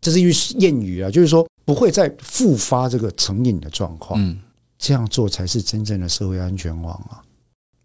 [0.00, 1.44] 这是一句谚语啊，就是说。
[1.70, 4.36] 不会再复发这个成瘾的状况，嗯，
[4.76, 7.22] 这样做才是真正的社会安全网啊。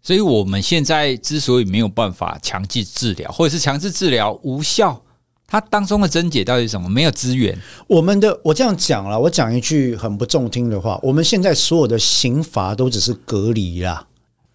[0.02, 5.00] 所以我们现在之所以没有办法强制治疗，或者是强制治疗无效，
[5.46, 6.88] 它当中的症结到底是什么？
[6.88, 7.56] 没有资源。
[7.86, 14.08] 我们的我这样讲了，我讲一句很不中听的话，我们现在所有的刑罚都只是隔离啦，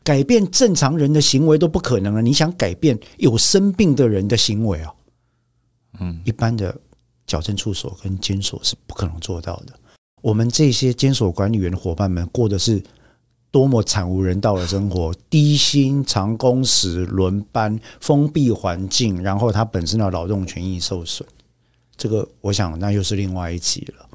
[0.04, 2.22] 改变正常人的行为都不可能了。
[2.22, 4.94] 你想改变有生病的人的行为哦？
[6.02, 6.78] 嗯，一般的
[7.32, 9.74] 矫正处所跟监所是不可能做到的。
[10.22, 12.84] 我们这些监所管理员的伙伴们过的是
[13.50, 21.26] 多么惨无人道的生活，低薪、长工时、轮班、封闭环境，然后他本身的劳动权益受损，
[21.96, 24.10] 这个我想那又是另外一集了。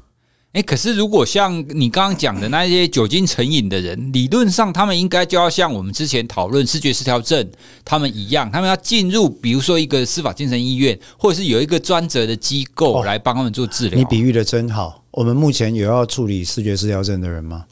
[0.53, 7.47] 诶，可是如果像你刚刚讲的那些酒精成瘾的人，理论上他们应该就要像我们之前讨论视觉失调症
[7.85, 13.99] 他们一样，他们要进入比如说一个司法精神医院，或者是有一个专责的机构来帮他们做治疗。
[13.99, 15.03] 你比喻的真好。
[15.11, 17.65] 我们目前有要处理视觉失调症的人吗？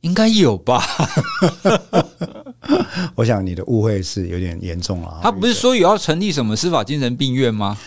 [0.00, 0.82] 应该有吧
[3.14, 5.20] 我想你的误会是有点严重了。
[5.22, 7.78] 他不是说有要成立什么司法精神病院吗？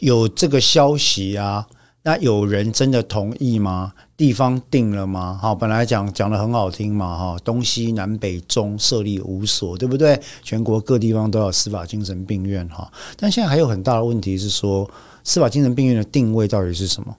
[0.00, 1.66] 有这个消息啊？
[2.06, 3.92] 那有人真的同意吗？
[4.16, 5.36] 地方定了吗？
[5.42, 10.16] 好，本来讲讲得很好听嘛，哈，东西南北中设立五所，对不对？
[10.40, 12.88] 全国各地方都有司法精神病院，哈。
[13.16, 14.88] 但现在还有很大的问题是说，
[15.24, 17.12] 司法精神病院的定位到底是什么？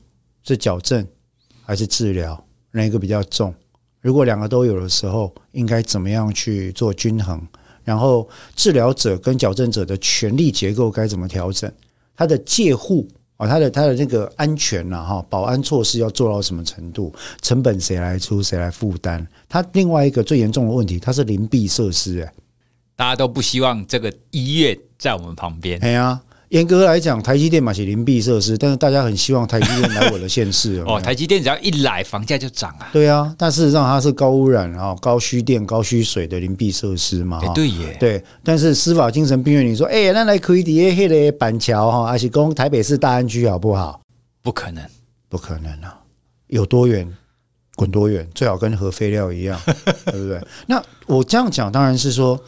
[0.45, 1.05] 是矫正
[1.65, 2.41] 还是治疗？
[2.71, 3.53] 哪一个比较重？
[3.99, 7.45] 如果两个都有的时候，应该怎么样去做均衡？
[7.83, 11.69] 然后治疗者跟矫正者的权利结构该怎么调整？
[12.15, 13.05] 他的介护
[13.37, 17.13] 啊，他的他的那个安全呐，哈，保安措施要做到什么程度？
[17.41, 18.43] 成本谁来出？
[18.43, 19.25] 谁来负担？
[19.47, 22.33] 他另外一个最严重的问题，它是邻避设施，哎，
[22.95, 25.79] 大家都不希望这个医院在我们旁边。
[25.81, 26.19] 哎呀。
[26.49, 30.97] 严格来讲，台积电嘛是邻避设施，但是大家很希望台积电来我的县市 哦。
[30.99, 32.87] 台积电只要一来，房价就涨啊。
[32.93, 37.41] 对啊，但事实上它是高污染啊、高需电、高需水的邻避设施嘛。
[37.41, 37.97] 欸、对耶。
[37.99, 43.99] 对，但是司法精神病院，你说，哎、欸，那来可以底下黑的板桥哈，还是讲台北市大安区好不好？
[44.41, 44.81] 不可能，
[45.27, 45.99] 不可能啊！
[46.47, 47.05] 有多远
[47.75, 49.59] 滚多远，最好跟核废料一样，
[50.05, 50.41] 对不对？
[50.67, 52.39] 那我这样讲，当然是说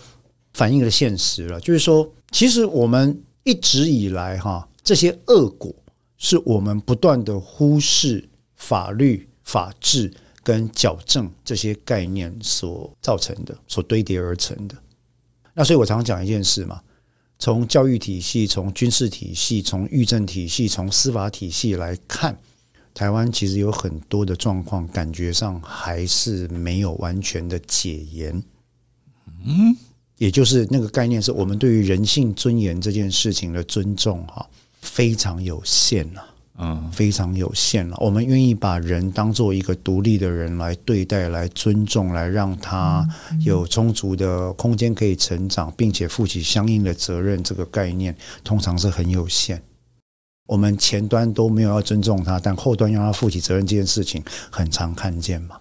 [0.54, 3.22] 反映了现实了，就是说，其实我们。
[3.50, 5.74] 一直以来，哈，这些恶果
[6.18, 14.76] 是我们不断的忽视法律、法治跟矫正这些概念所造成的，所堆叠而成的。
[15.56, 16.80] 那所以我常常讲一件事嘛，
[17.40, 22.40] 从教育体系、从军事体系、从狱政体系、从司法体系来看，
[22.94, 28.44] 台湾其实有很多的状况，感觉上还是没有完全的解严。
[29.44, 29.76] 嗯。
[30.20, 34.46] 也就是那个概念，是我们对于人性尊严这件事情的尊重，哈，
[34.82, 36.26] 非常有限了，
[36.58, 37.96] 嗯，非常有限了。
[38.02, 43.08] 我们愿意把人当做一个独立的人来对待、来尊重、来让他
[43.46, 49.64] 有充足的空间可以成长，并且负起相应的责任，这个概念通常是很有限。
[50.48, 55.56] 我们前端都没有要尊重他，但后端要他负起责任这件事情，很常看见嘛。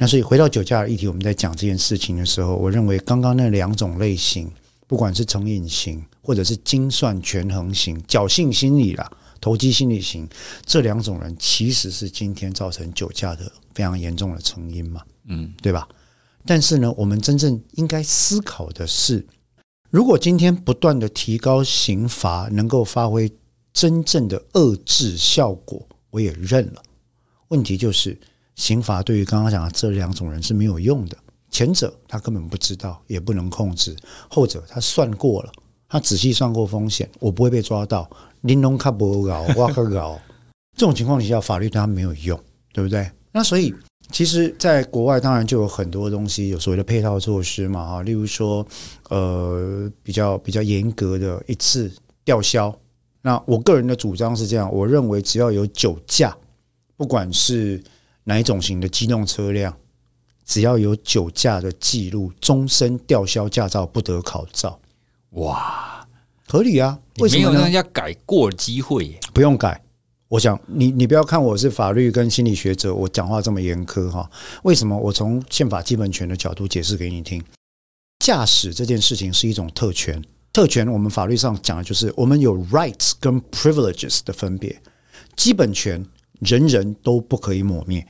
[0.00, 4.48] 那所以回到酒驾的议题，我们在讲这件事情的时候，我认为刚刚那两种类型，
[4.86, 10.28] 不管是成瘾型，或者是精算权衡型、侥幸心理啦、投机心理型，
[10.64, 15.88] 这两种人其实是今天造成酒驾的非常严重的成因嘛，嗯，对吧？
[16.46, 19.26] 但是呢，我们真正应该思考的是，
[19.90, 23.28] 如果今天不断的提高刑罚，能够发挥
[23.72, 26.80] 真正的遏制效果，我也认了。
[27.48, 28.16] 问题就是。
[28.58, 31.16] 刑罚对于刚刚讲的这两种人是没有用的。
[31.48, 33.94] 前者他根本不知道，也不能控制；
[34.28, 35.52] 后者他算过了，
[35.88, 38.10] 他仔细算过风险，我不会被抓到。
[38.42, 40.20] 玲珑卡不搞，哇克搞，
[40.76, 42.38] 这种情况底下，法律对他没有用，
[42.72, 43.10] 对不对？
[43.32, 43.72] 那所以，
[44.10, 48.66] 其实，在国外当然就有很多东西，有所谓的配套措施嘛，哈，例如说，
[49.08, 51.90] 呃，比较比较严格的一次
[52.24, 52.76] 吊销。
[53.22, 56.36] 那我个人的主张是这样，我认为只要有酒驾，
[56.96, 57.82] 不管是
[58.28, 59.74] 哪一种型的机动车辆，
[60.44, 64.78] 只要有酒驾的记录，终身吊销驾照，不得考照。
[65.30, 66.06] 哇，
[66.46, 66.98] 合理啊！
[67.20, 69.18] 为什么没有让人家改过机会？
[69.32, 69.82] 不用改。
[70.28, 74.30] 我想你，你不要看我是法律跟心理学者，我讲话这么严苛哈。
[74.62, 74.94] 为什么？
[74.94, 77.42] 我从宪法基本权的角度解释给你听。
[78.18, 84.78] 驾驶这件事情是一种特权，特权我们法律上讲的就是我们有 rights 跟 privileges 的分别。
[85.34, 86.04] 基本权
[86.40, 88.06] 人人都不可以抹灭。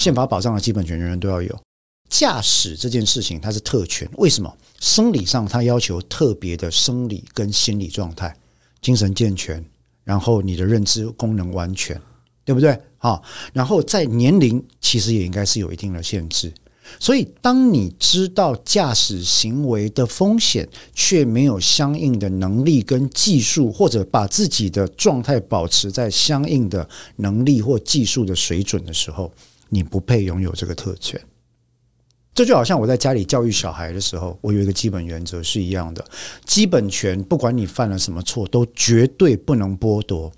[0.00, 1.60] 宪法保障的基本权，人人都要有。
[2.08, 4.08] 驾驶这件事情，它是特权。
[4.16, 4.50] 为什么？
[4.80, 8.34] 生理上，它要求特别的生理跟心理状态，
[8.80, 9.62] 精神健全，
[10.02, 12.00] 然后你的认知功能完全，
[12.46, 12.80] 对不对？
[12.96, 13.22] 好，
[13.52, 16.50] 然后在年龄，其实也应该是有一定的限制。
[16.98, 29.30] 所以，当你知道驾驶行为的风险，却没有相应的能力跟技术，或者把自己的状态保持在相应的能力或技术的水准的时候，
[29.70, 31.18] 你不配拥有这个特权。
[32.34, 36.04] 这就好像我在家里教育小孩的时候，我有一个基本原则是一样的：
[36.44, 40.30] 基本权，不管你犯了什么错，都绝对不能剥夺。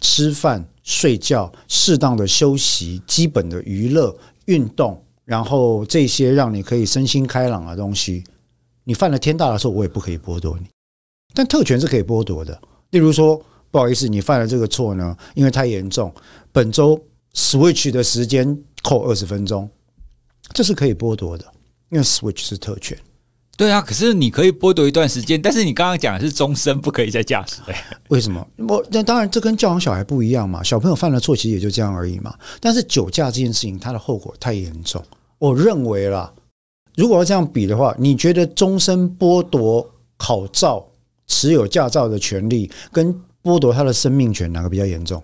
[0.00, 4.16] 吃饭、睡觉、适当的休息、基本的娱乐、
[4.46, 5.00] 运动。
[5.24, 8.22] 然后这些让你可以身心开朗的东西，
[8.84, 10.66] 你犯了天大的错，我也不可以剥夺你。
[11.32, 12.60] 但特权是可以剥夺的，
[12.90, 16.12] 例如说，不好意思，你犯了这个错呢，因为太严重，
[16.52, 17.02] 本周
[17.34, 19.68] Switch 的时间扣二十分钟，
[20.52, 21.44] 这是可以剥夺的，
[21.90, 22.96] 因为 Switch 是特权。
[23.56, 27.62] 对啊，可是你可以剥夺一段时间，但是你刚刚讲的是终身不可以再驾驶。
[28.10, 28.44] 为什么？
[28.68, 30.60] 我那当然，这跟教养小孩不一样嘛。
[30.62, 32.36] 小朋友犯了错，其实也就这样而已嘛。
[32.60, 35.02] 但是酒驾这件事情，它的后果太严重。
[35.38, 36.32] 我认为啦，
[36.96, 40.84] 如果要这样比的话，你觉得终身剥夺考照、
[41.28, 45.22] 持有驾照的权利，跟剥夺他的生命权，哪个比较严重？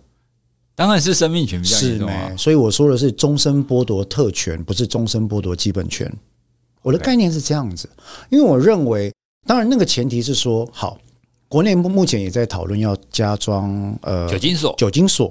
[0.80, 2.34] 当然是生命权比较严重啊。
[2.38, 6.10] 所以我说的是终身剥夺特权，不是终身剥夺基本权。
[6.80, 7.86] 我的概念是这样子，
[8.30, 9.12] 因为我认为，
[9.46, 10.98] 当然那个前提是说，好，
[11.48, 15.30] 国内目前也在讨论要加装呃酒精锁，酒精锁，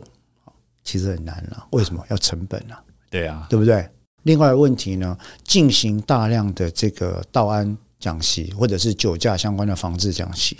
[0.83, 1.65] 其实很难了。
[1.71, 2.75] 为什么要成本呢？
[3.09, 3.89] 对啊，对不对？
[4.21, 10.55] 另外的问题呢，进行大量的这个道安讲习，或者是酒驾相关的防治讲习，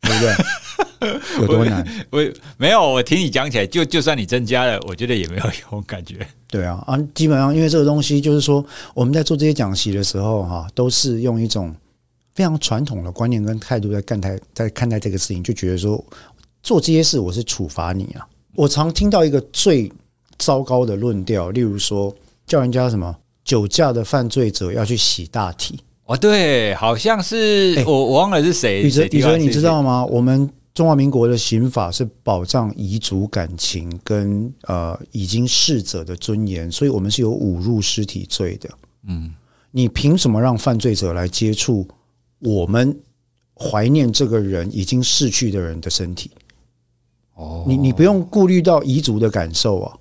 [0.00, 0.34] 对不对？
[1.40, 1.86] 有多难？
[2.10, 2.22] 我
[2.58, 6.26] 没有，我听你讲起来，就就算你增加了，我觉得也没有用 感觉。
[6.46, 11.74] 对啊，啊，基本上因为这个东西，就是说我们在做这些讲习的时候，哈，都是用一种
[12.34, 16.04] 非常传统的观念跟态度在看待在看待这个事情，就觉得说
[16.62, 18.26] 做这些事我是处罚你啊。
[18.54, 19.90] 我常听到一个最
[20.36, 22.14] 糟糕的论调，例如说
[22.46, 25.80] 叫人家什么酒驾的犯罪者要去洗大体。
[26.10, 28.82] 哦，对，好像是我我忘了是谁。
[28.82, 30.04] 宇哲，宇哲，你知道吗？
[30.04, 30.50] 我们。
[30.72, 38.70] 中华民国的刑法是保障遗族感情跟呃已经逝者的尊严，所以我们是有侮辱尸体罪的。
[39.08, 39.34] 嗯，
[39.72, 41.86] 你凭什么让犯罪者来接触
[42.38, 42.96] 我们
[43.56, 46.30] 怀念这个人已经逝去的人的身体？
[47.34, 49.98] 哦，你你不用顾虑到遗族的感受啊？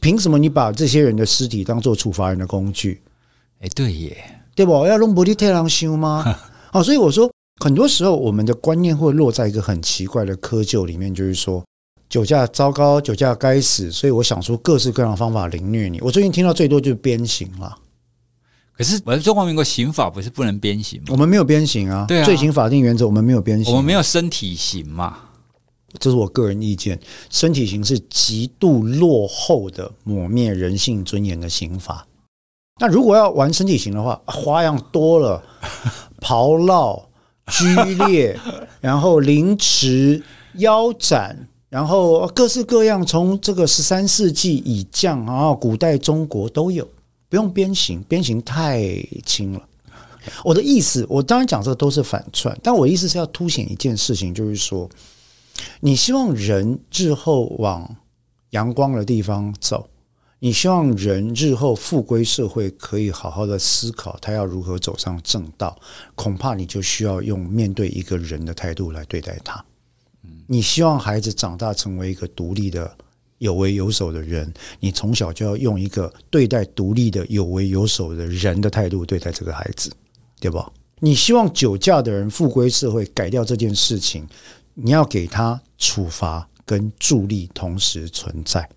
[0.00, 3.00] 凭什么你把这些人的尸体当做处罚人的工具？
[3.60, 4.86] 哎，对耶，对不？
[4.86, 6.24] 要弄不离太郎修吗？
[6.72, 7.30] 哦，所以我说。
[7.60, 11.62] 很多时候，我们的观念会落在一个很奇怪的窠臼里面，就是说
[12.08, 16.00] 酒驾糟糕，酒驾该死，所以我想出各式各样的方法凌虐你。
[16.00, 17.78] 我最近听到最多就是鞭刑了。
[18.76, 21.08] 可是，我们中华民国刑法不是不能鞭刑吗？
[21.10, 25.16] 我们没有鞭刑啊，对啊，罪刑法定原则我们没有鞭刑，我们没有身体刑嘛。
[26.00, 26.98] 这是我个人意见，
[27.30, 32.04] 身体刑是极度落后的抹灭人性尊严的刑罚。
[32.82, 35.40] 那如果要玩身体型的话，花样多了，
[36.20, 37.00] 刨烙。
[37.46, 37.74] 剧
[38.06, 38.38] 烈，
[38.80, 40.22] 然后凌迟、
[40.54, 41.36] 腰斩，
[41.68, 46.88] 然后各式各样，从这个十三世纪以降啊，古代中国都有，
[47.28, 48.80] 不用鞭刑，鞭刑太
[49.26, 49.60] 轻了。
[50.44, 54.88] 我的意思，我当然讲这个都是反串，但我意思是要凸显一件事情，就是说，
[55.80, 57.96] 你希望人日后往
[58.50, 59.86] 阳光的地方走。
[60.44, 65.78] 你希望人日后复归社会，可以好好的思考他要如何走上正道，
[66.16, 69.64] 恐怕你就需要用面对一个人的态度来对待他。
[70.48, 72.92] 你希望孩子长大成为一个独立的、
[73.38, 79.92] 有为有守的人，你从小就要用一个对待独立的、有为有守的人的态度对待这个孩子，
[80.40, 80.68] 对吧？
[80.98, 84.26] 你希望酒驾的人复归社会，改掉这件事情，
[84.74, 88.68] 你要给他处罚跟助力同时存在。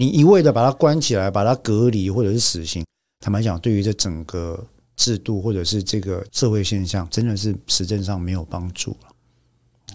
[0.00, 2.86] 你一味的把他关起来，把他隔离，或者是死刑，
[3.18, 9.08] 坦白讲，对于这整个制度或者是这个社会现象，真的是实证上没有帮助了，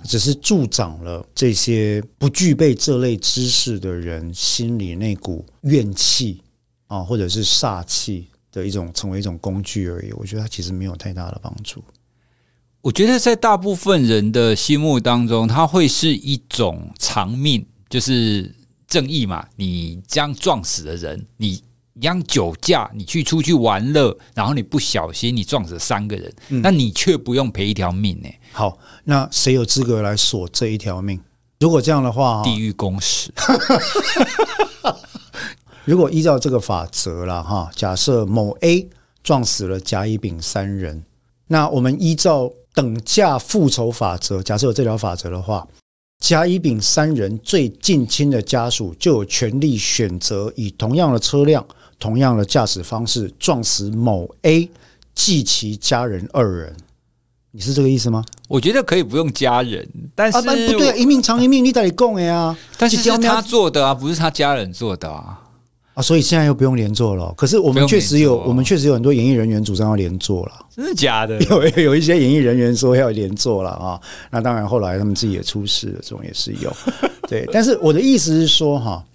[0.04, 6.41] 只是助长了这些不具备这类知识的人心里那股怨气
[6.88, 10.12] 啊，或者是煞气的一种，成为一种工具而已。
[10.18, 11.82] 我觉得它其实没有太大的帮助。
[12.82, 18.54] 我觉得在大部分人的心目当中，它会是一种偿命，就是。
[18.94, 21.60] 正义嘛，你这样撞死的人，你
[22.00, 28.30] 这样酒驾，你去出去玩乐，然后你不小心你撞死三个人，嗯、那你却不用赔一条命呢？
[28.52, 31.20] 好，那谁有资格来索这一条命？
[31.60, 33.34] 如果这样的话，地狱公使。
[35.86, 38.88] 如果依照这个法则了哈，假设某 A
[39.24, 41.04] 撞死了甲、乙、丙三人，
[41.48, 45.68] 那我们依照等价复仇法则，假设有这条法则的话。
[46.24, 51.66] 甲、乙、丙三人最近亲的家属就有权利选择以同样的车辆
[52.00, 54.70] 同样的驾驶方式撞死某 A
[55.14, 56.74] 及其家人二人，
[57.52, 58.24] 你是这个意思吗？
[58.48, 62.56] 我觉得可以不用家人，但是、啊、不对、啊，一命偿一命，你得供哎呀。
[62.78, 65.42] 但是是他做的啊，不是他家人做的啊。
[65.94, 67.34] 啊，所以现在又不用连坐了。
[67.38, 70.66] 可是我们确实有，我们确实有很多演艺人员主张要连坐了。
[70.76, 71.39] 真的假的？
[71.46, 74.02] 有有一些演艺人员说要连坐了啊。
[74.32, 76.76] 那当然，后来他们自己也出事了，这种也是有。
[77.28, 79.06] 对，但是我的意思是说，哈，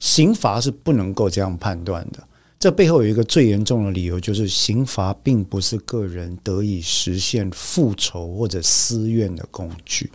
[0.00, 2.22] 刑罚是不能够这样判断的。
[2.58, 10.10] 这背后有一个最严重的理由，就是刑罚并不是个人得以实现复仇或者私怨的工具。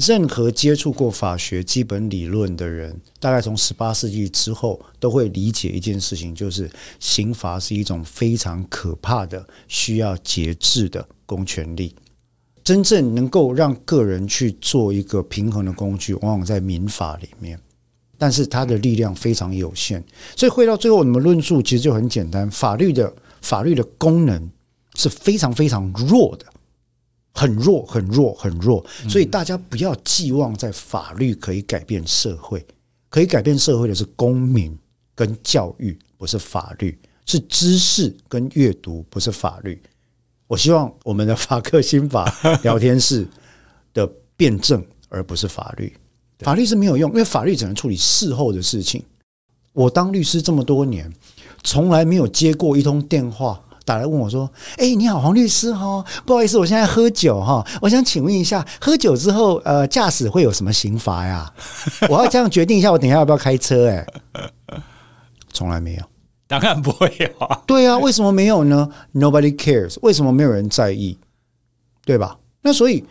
[0.00, 11.94] 任何接触过法学基本理论的人，大概从十八世纪之后，都会理解一件事情，就是刑罚是一种非常可怕的、需要节制的公权力。
[12.64, 17.58] 真正能够让个人去做一个平衡的工具，往往在民法里面，
[18.16, 20.02] 但是它的力量非常有限。
[20.36, 24.50] 所以，回到最后，我们论述其实就很简单：法律的法律的功能
[24.94, 26.46] 是非常非常弱的。
[27.32, 32.64] 很弱，很弱，很弱，所以大家不要寄望在法律可以改变社会。
[33.08, 34.78] 可以改变社会的是公民
[35.16, 36.92] 跟教育，不是法律；
[37.26, 39.82] 是知识跟阅读，不是法律。
[40.46, 43.26] 我希望我们的法克新法聊天室
[43.92, 44.06] 的
[44.36, 45.92] 辩证，而不是法律。
[46.40, 49.02] 法律是没有用，因为法律只能处理事后的事情。
[49.72, 51.12] 我当律师这么多年，
[51.64, 53.60] 从来没有接过一通电话。
[53.84, 61.52] 打来问我说：“哎、欸，你好，黄律师哈，不好意思，我现在喝酒哈，我想请问一下，喝酒之后呃，驾驶会有什么刑罚呀？
[62.08, 63.88] 我要这样决定一下，我等一下要不要开车？
[63.88, 64.06] 哎，
[65.52, 66.02] 从来没有，
[66.46, 67.62] 当然不会有啊。
[67.66, 71.18] 对啊，为什么没有呢？Nobody cares，为什么没有人在意？
[72.04, 72.38] 对吧？
[72.62, 73.04] 那所以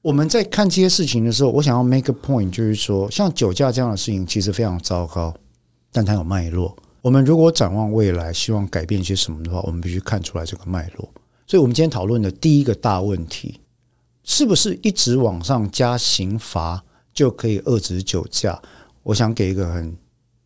[0.00, 5.34] 我们在看这些事情的时候，我想要 make a point，就是说，像酒驾这样的事情，其实非常糟糕，
[5.92, 11.12] 但它有脉络。”我们如果展望未来，希望改变一些什么的话，我们必须看出来这个脉络。
[11.48, 13.60] 所以，我们今天讨论的第一个大问题，
[14.22, 18.62] 是不是一直往上加刑罚就可以遏制酒驾？
[19.02, 19.96] 我想给一个很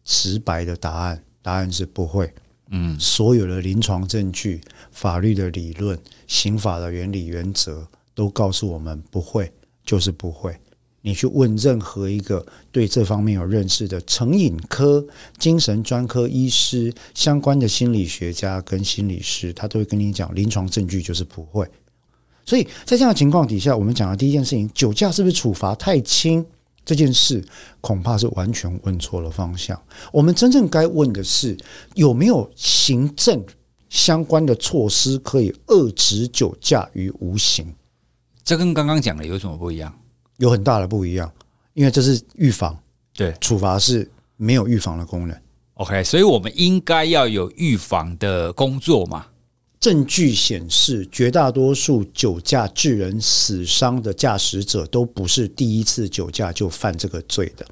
[0.02, 2.32] 直白的答案，答案是不会。
[2.70, 5.96] 嗯，所有的临床证据、法律的理论、
[6.26, 9.52] 刑法的原理原则都告诉我们不会，
[9.84, 10.58] 就是不会。
[11.06, 15.06] 你去问任何一个对这方面有认识的成瘾科、
[15.38, 21.64] 精神专科医师、相关的心理学家跟心理师，他都会跟你讲，临床证据就是不会。
[22.44, 26.44] 所以在这样的情况底下，我们讲的第一件事情，酒驾是不是处罚太轻？
[26.84, 27.44] 这件事
[27.80, 29.80] 恐怕是完全问错了方向。
[30.12, 31.56] 我们真正该问的是，
[31.94, 33.44] 有没有行政
[33.88, 37.72] 相关的措施可以遏制酒驾于无形？
[38.42, 39.96] 这跟刚刚讲的有什么不一样？
[40.38, 41.30] 有很大的不一样，
[41.74, 42.78] 因为这是预防，
[43.14, 45.36] 对，处罚是没有预防的功能。
[45.74, 49.26] OK，所以我们应该要有预防的工作嘛？
[49.78, 57.66] 证据显示，绝大多数酒驾致人死伤的驾驶者都不是第一次酒驾就犯这个罪的。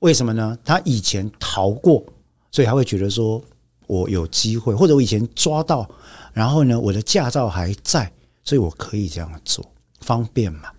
[0.00, 0.58] 为什么呢？
[0.64, 2.04] 他以前逃过，
[2.50, 3.42] 所以他会觉得说，
[3.86, 5.88] 我有机会，或者我以前抓到，
[6.32, 9.64] 然后呢，我的驾照还在，所以我可以这样做，
[10.00, 10.70] 方便嘛。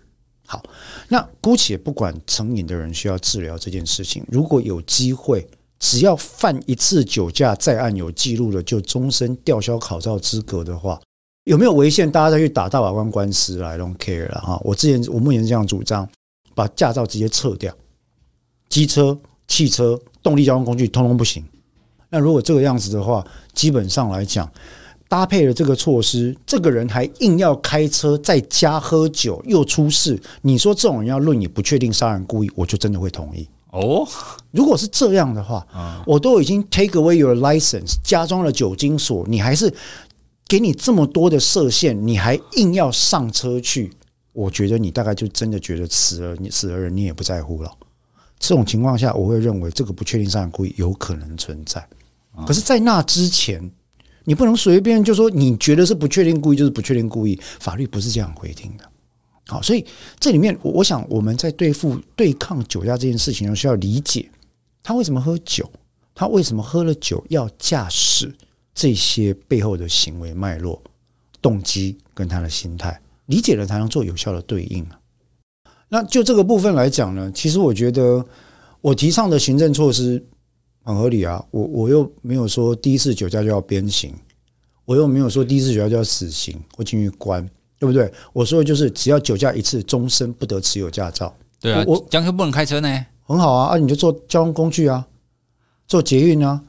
[0.50, 0.60] 好，
[1.06, 5.46] 那姑且不管成瘾的人需要治疗这件事情，如果有机会，
[5.78, 11.00] 只要犯一次酒驾在案有记录的，就终身吊销考照资格的话，
[11.44, 12.10] 有没有违宪？
[12.10, 14.60] 大家再去打大法官官司来 don't care 了哈。
[14.64, 16.08] 我之前我目前这样主张，
[16.56, 17.72] 把驾照直接撤掉，
[18.68, 21.44] 机车、汽车、动力交通工具通通不行。
[22.08, 23.24] 那如果这个样子的话，
[23.54, 24.50] 基本上来讲。
[25.10, 30.16] 搭配了这个措施，这个人还硬要开车，在家喝酒又出事。
[30.42, 34.06] 你说这种人要论你不确定杀人故意，我就真的会同意哦。
[34.52, 35.66] 如果是这样的话，
[36.06, 39.74] 我都已经 take away your license，加装了酒精锁，你还是
[40.46, 43.92] 给你这么多的设限，你还硬要上车去，
[44.32, 47.72] 我觉得你大概就真的觉得死了，你死了人你也不在乎了。
[48.38, 51.84] 这种情况下，我会认为这个不确定杀人故意有可能存在。
[52.46, 53.72] 可是，在那之前。
[54.30, 58.88] 你不能随便就说你觉得是不确定故意就是不确定故意，法律不是这样规定的。
[59.48, 59.84] 好，所以
[60.20, 64.30] 这里面我想我们在对付对抗酒驾这件事情上需要理解
[64.84, 65.68] 他为什么喝酒，
[66.14, 68.32] 他为什么喝了酒要驾驶，
[68.72, 70.80] 这些背后的行为脉络、
[71.42, 75.00] 动机跟他的心态，理解了才能做有效的对应啊。
[75.88, 78.24] 那就这个部分来讲呢，其实我觉得
[78.80, 80.24] 我提倡的行政措施。
[80.90, 84.12] 很合理啊，我我又没有说第一次酒驾就要鞭刑，
[84.84, 88.12] 我又没有说第一次酒驾就要死刑或进去关，对不对？
[88.32, 91.34] 我说的就是只要酒驾一次，终身不得持有驾照。
[91.60, 95.06] 对啊，我将就不能开车呢，很好啊，啊，你就坐交通工具啊，
[95.86, 96.60] 坐捷运啊，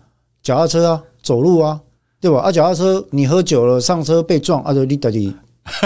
[0.43, 1.82] 脚踏车啊，走路啊，
[2.19, 2.39] 对吧？
[2.39, 5.34] 啊，脚踏车你喝酒了上车被撞，啊，就你到底，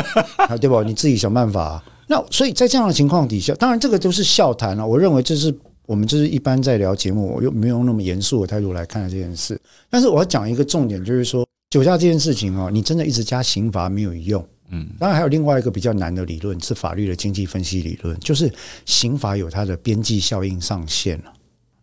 [0.59, 0.83] 对吧？
[0.83, 1.83] 你自己想办法啊。
[2.07, 4.85] 那所以在这样的情况底下，当然这个都是笑谈了。
[4.85, 5.51] 我认为这是
[5.85, 9.59] 我们就是一般在聊节目，我又没有那么严肃的态度来看这件事。
[9.89, 14.45] 但是我要讲一个重点，就是说酒驾这件事情哦，你真的一直加刑罚没有用。
[14.71, 18.51] 嗯，当然还有另外一个比较难的理论是法律的经济分析理论，就是
[18.85, 21.33] 刑罚有它的边际效应上限了。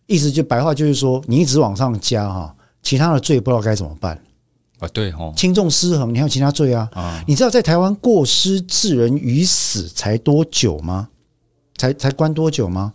[0.06, 4.20] 意思就白话就是说，你一直往上加哈，其他的罪不知道该怎么办。
[4.80, 6.90] 啊，对哦，轻重失衡，你还有其他罪啊？
[6.92, 11.08] 啊，你知道在台湾过失致人于死才多久吗？
[11.76, 12.92] 才才关多久吗？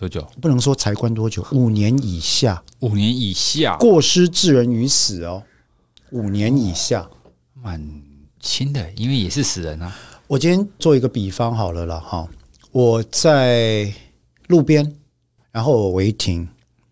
[0.00, 0.26] 多久？
[0.40, 2.62] 不能说才关多久，五年以下。
[2.78, 5.42] 五年以下，过失致人于死哦，
[6.12, 7.06] 五年以下，
[7.62, 7.78] 蛮
[8.40, 9.94] 轻的，因为也是死人啊。
[10.26, 12.26] 我今天做一个比方好了啦，哈，
[12.72, 13.92] 我在
[14.46, 14.96] 路边，
[15.52, 16.48] 然后我违停。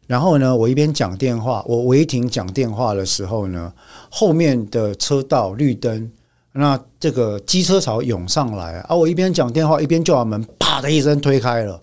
[0.06, 3.72] 然后呢，我一边讲电话，我违停讲电话的时候呢，
[4.10, 6.10] 后面的车道绿灯，
[6.52, 11.82] 那这个机车潮涌上来啊，我一边讲电话一边就把门啪的一声推开了，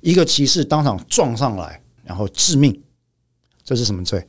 [0.00, 2.82] 一个骑士当场撞上来，然后致命，
[3.64, 4.26] 这是什么罪？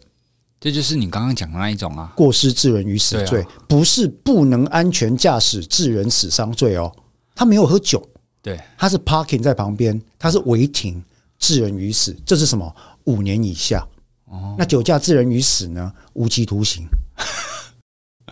[0.59, 6.95] 这就是你刚刚讲的那一种啊，过失致人于死罪，不是不能安全驾驶致人死伤罪哦，
[7.33, 8.07] 他没有喝酒，
[8.43, 11.03] 对，他是 parking 在旁边，他是违停
[11.39, 12.75] 致人于死，这是什么？
[13.05, 13.83] 五年以下，
[14.25, 14.55] 哦。
[14.59, 15.91] 那酒驾致人于死呢？
[16.13, 16.85] 无期徒刑。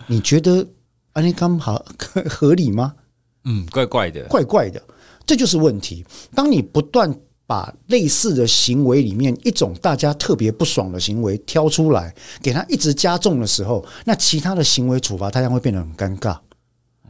[0.06, 0.64] 你觉得
[1.12, 1.84] 安尼刚好
[2.28, 2.94] 合理吗？
[3.42, 4.80] 嗯，怪怪的，怪怪的，
[5.26, 6.06] 这就是问题。
[6.32, 7.12] 当你不断
[7.50, 16.38] 把类似的行为里面一种大家特别不爽的行为挑出来，给他一直加重的时候，那其他的行为处罚他将会变得很尴尬。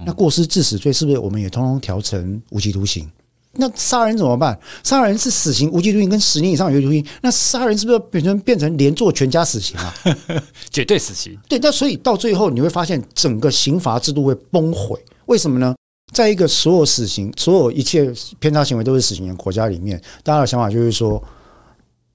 [0.06, 3.06] 那过失致死罪是不是我们也通通调成无期徒刑？
[3.52, 4.58] 那杀人怎么办？
[4.82, 7.04] 杀人是死刑、无期徒刑跟十年以上有期徒刑。
[7.20, 9.94] 那杀人是不是变成变成连坐全家死刑啊？
[10.72, 11.36] 绝对死刑。
[11.50, 14.98] 对，那所以到最后你会发现，整个刑罚制度会崩毁。
[15.26, 15.74] 为什么呢？
[16.12, 21.22] 在一个所有死刑、所有一切偏差行为都是死刑的国家里面，大家的想法就是说，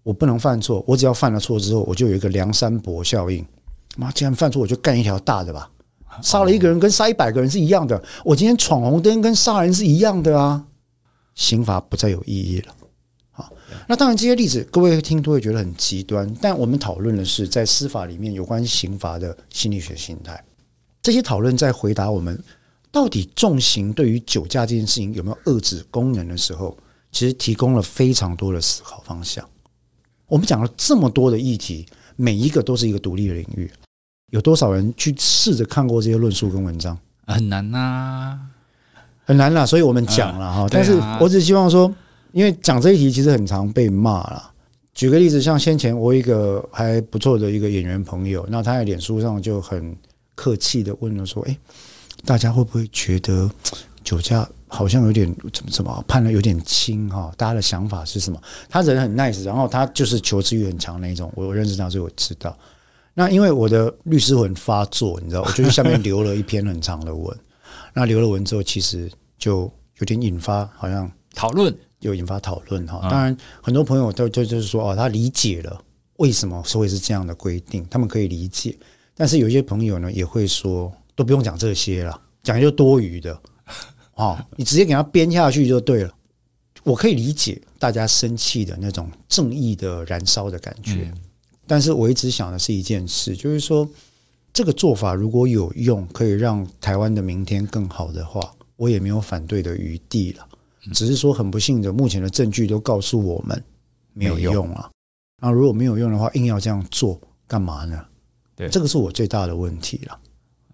[0.04, 3.46] 我不能犯错，我只要犯了错之后，我就有一个梁山伯效应。
[3.98, 5.70] 妈，既然犯错，我就干一条大的吧。
[6.22, 8.02] 杀了一个人跟杀一百个人是一样的。
[8.24, 10.66] 我今天闯红灯跟杀人是一样的啊。
[11.34, 12.74] 刑罚不再有意义了。
[13.32, 13.52] 好，
[13.88, 20.42] 那当然这些例子各位听都会觉得很极端，但我们讨论的是在司法里面有关刑罚的心理学心态。
[21.02, 22.42] 这些讨论在回答我们
[22.96, 26.78] 到底重刑对于酒驾这件事情有没有遏制功能的时候，
[27.12, 29.46] 其实提供了非常多的思考方向。
[30.28, 31.86] 我们讲了这么多的议题，
[32.16, 33.70] 每一个都是一个独立的领域，
[34.32, 36.98] 有多少人去试着看过这些论述跟文章？
[37.28, 38.40] 很难呐。
[39.26, 40.66] 很难啦，所以我们讲了哈。
[40.72, 41.94] 但是我只希望说，
[42.32, 44.54] 因为讲这一题其实很常被骂了。
[44.94, 49.94] 举个例子，像先前我一个还不错的一个演员朋友，那他在脸书上就很
[50.34, 51.58] 客气的问了说：“诶，
[52.26, 53.50] 大家会不会觉得
[54.04, 57.32] 酒驾好像有点怎么怎么判的有点轻哈？
[57.38, 61.32] 大家的想法是什么？”他人很 nice，然后他就是求知欲很强那一种。
[61.36, 62.58] 我认识他，所以我知道。
[63.14, 67.38] 那因为我的律师魂发作，你知道，我就去下面留了一篇很长的文。
[67.94, 73.00] 那留了文之后，其实就有点引发，好像讨论，有引发讨论哈。
[73.10, 75.82] 当然，很多朋友都就就是说，哦，他理解了
[76.18, 78.78] 为什么会是这样的规定，他们可以理解。
[79.16, 83.40] 但是有些朋友呢，也会说，都不用讲这些了，讲就多余的，
[84.16, 86.14] 哦，你直接给他编下去就对了。
[86.84, 91.12] 我可以理解大家生气的那种正义的燃烧的感觉，
[91.66, 93.88] 但是我一直想的是一件事，就是说。
[94.58, 100.48] 这个做法如果有用，可以让台湾的明天更好的话，我也没有反对的余地了。
[100.94, 103.62] 只是说很不幸的，目前的证据都告诉我们
[104.14, 104.90] 没有用啊。
[105.42, 108.02] 那如果没有用的话，硬要这样做干嘛呢？
[108.56, 110.18] 对，这个是我最大的问题了。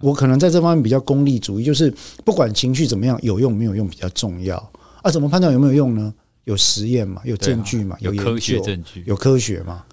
[0.02, 1.94] 我可能在这方面比较功利主义，就是
[2.26, 4.58] 不管情绪怎么样，有用没有用比较重要。
[5.02, 6.14] 啊，怎么判断有没有用呢？
[6.46, 7.22] 有实验嘛？
[7.24, 7.96] 有证据嘛？
[8.00, 9.04] 有科学证据？
[9.06, 9.84] 有科学嘛？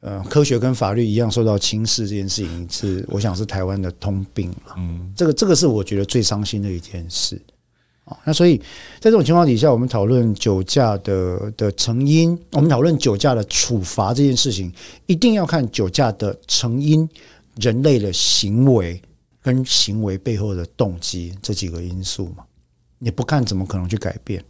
[0.00, 4.74] 呃，科学跟法律一样受到轻视这件事情是，我想是台湾的通病了。
[4.76, 7.40] 嗯，这个这个是我觉得最伤心的一件事。
[8.04, 8.56] 啊那所以
[9.00, 14.72] 在这种情况底下，我们讨论酒驾的的成因，我们讨论酒驾的处罚这件事情，
[15.06, 17.06] 一定要看酒驾的成因、
[17.56, 19.02] 人类的行为
[19.48, 22.44] 跟行为背后的动机这几个因素嘛。
[22.98, 24.44] 你不看，怎么可能去改变？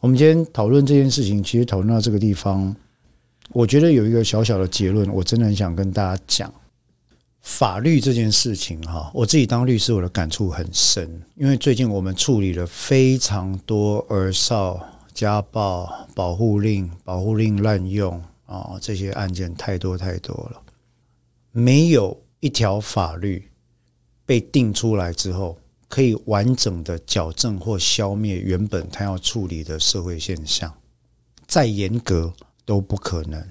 [0.00, 2.74] 我们今天讨论这件事情，其实讨论到这个地方。
[3.52, 6.50] 我觉得有一个小小的结论，我真的很想跟大家讲，
[7.42, 14.80] 法律这件事情哈，我自己当律师，我的感触很深，因为最近我们处理了非常多儿少
[15.12, 20.62] 家暴、保护令、保护令滥用啊这些案件太多太多了。
[21.50, 23.49] 没有一条法律
[24.30, 25.58] 被定出来之后，
[25.88, 30.72] 可以完整的矫正或消灭原本他要处理的社会现象，
[31.48, 32.32] 再严格
[32.64, 33.44] 都不可能。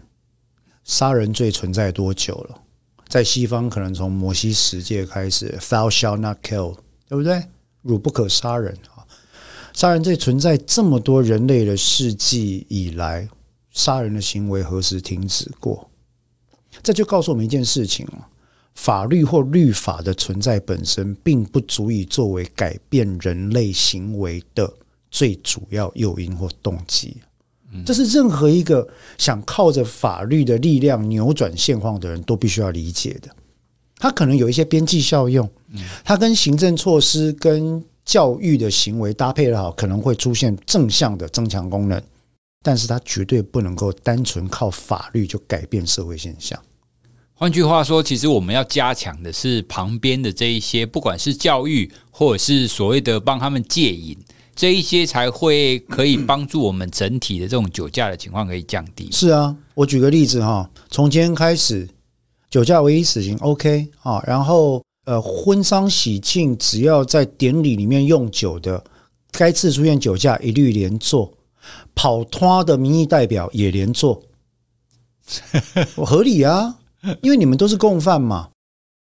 [0.86, 2.62] 杀人罪存在多久了？
[3.10, 6.78] 在西方，可能从摩西十诫开始，“Thou shalt not kill”，
[7.10, 7.44] 对不对？
[7.82, 9.04] 汝不可杀人啊！
[9.74, 13.28] 杀人罪存在这么多人类的世纪以来，
[13.72, 15.90] 杀人的行为何时停止过？
[16.82, 18.30] 这就告诉我们一件事情了。
[18.76, 24.72] 法律或律法的存在本身，并不足以作为改变人类行为的
[25.12, 27.18] 最主要诱因或动机。
[27.86, 33.30] 这是任何一个想靠着法律的力量扭转现况的人都必须要理解的。
[33.98, 35.48] 它可能有一些边际效用，
[36.04, 42.02] 它跟行政措施、跟教育的行为搭配的好，可能会出现正向的增强功能。
[42.64, 46.60] 但是它绝对不能够单纯靠法律就改变社会现象。
[47.40, 54.18] 换句话说，其实我们要加强的是旁边的这一些，不管是教育，或者是所谓的帮他们戒瘾，
[54.54, 59.10] 这一些才会可以帮助我们整体的这种酒驾的情况可以降低。
[59.14, 61.88] 是啊，我举个例子哈，从今天开始，
[62.50, 68.84] 酒驾唯一死刑 OK 啊，然后呃，婚丧喜庆只要在典礼里面用酒的，
[69.32, 71.34] 该次出现酒驾一律连坐，
[71.96, 74.22] 跑脱的民意代表也连坐，
[75.96, 76.76] 我 合理啊。
[77.22, 78.50] 因为你们都是共犯嘛，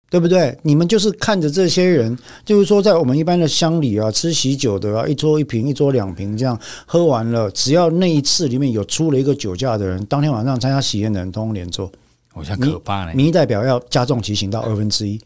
[0.09, 0.57] 对不对？
[0.63, 11.91] 你们就是看着这些人，就是说，在我们一般的乡里啊，吃喜酒的啊，一桌一瓶，一桌两瓶这样喝完了，只要那一次里面有出了一个酒驾的人，当天晚上参加喜宴的人，通通连坐。
[12.33, 13.13] 我想可怕嘞！
[13.13, 15.17] 民意代表要加重其刑到二分之一，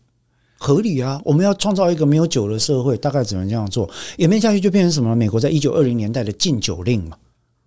[0.56, 1.20] 合理啊！
[1.22, 3.86] 我们要创造一个没有酒的社会，大概只能这样做。
[4.16, 5.14] 演变下去就变成什么？
[5.14, 7.18] 美国在一九二零年代的禁酒令嘛，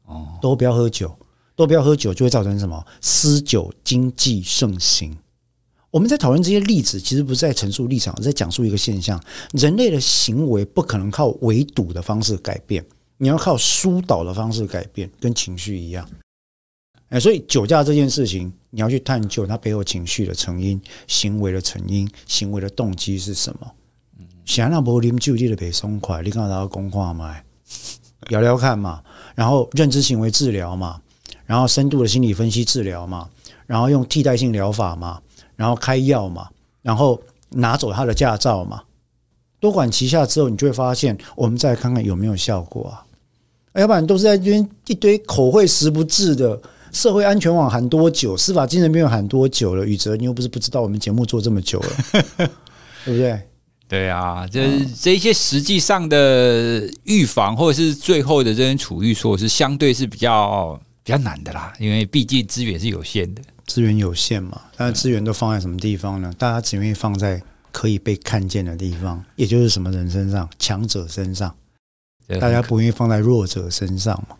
[0.07, 1.15] 哦，都不要喝酒。
[1.57, 2.85] 都不要喝酒，就会造成什么？
[3.01, 5.17] 私酒经济盛行。
[5.89, 9.19] 我们在讨论这些例子，其实不是在陈述立场，而在讲述一个现象：
[9.53, 12.85] 人类的行为不可能靠围堵的方式改变，
[13.17, 16.07] 你要靠疏导的方式改变，跟情绪一样。
[17.09, 23.71] 哎，所以酒驾这件事情，你要去探究它背后情绪的成因、行为的成因、行为的动机是什么。
[24.45, 27.35] 想让柏林就地的北松快，你看到公话吗？
[28.29, 29.01] 聊聊看嘛，
[29.35, 31.01] 然后认知行为治疗嘛。
[31.47, 33.27] 然后深度的心理分析治疗嘛，
[33.65, 35.19] 然后用替代性疗法嘛，
[35.55, 36.47] 然后开药嘛，
[36.83, 37.19] 然后
[37.49, 38.83] 拿走他的驾照嘛，
[39.59, 43.03] 多管齐下之后，你就会发现，我们再看看有没有效果啊？
[43.79, 46.59] 要不然都是在这边一堆口惠实不至的。
[46.91, 48.35] 社会安全网喊多久？
[48.35, 49.85] 司法精神病院喊多久了？
[49.85, 51.89] 宇哲，你又不是不知道，我们节目做这么久了，
[53.05, 53.39] 对不对？
[53.87, 60.79] 对啊，这这一些实际上的预防，或者是最后的这些处遇措施，相对是比较。
[61.07, 64.61] 比较难的啦，因为毕竟资源是有限的，资源有限嘛。
[64.75, 66.33] 但是资源都放在什么地方呢？
[66.37, 67.41] 大家只愿意放在
[67.71, 71.55] 可以被看见的地方，也就是什么人身上，强者身上。
[72.41, 74.35] 大家不愿意放在弱者身上嘛？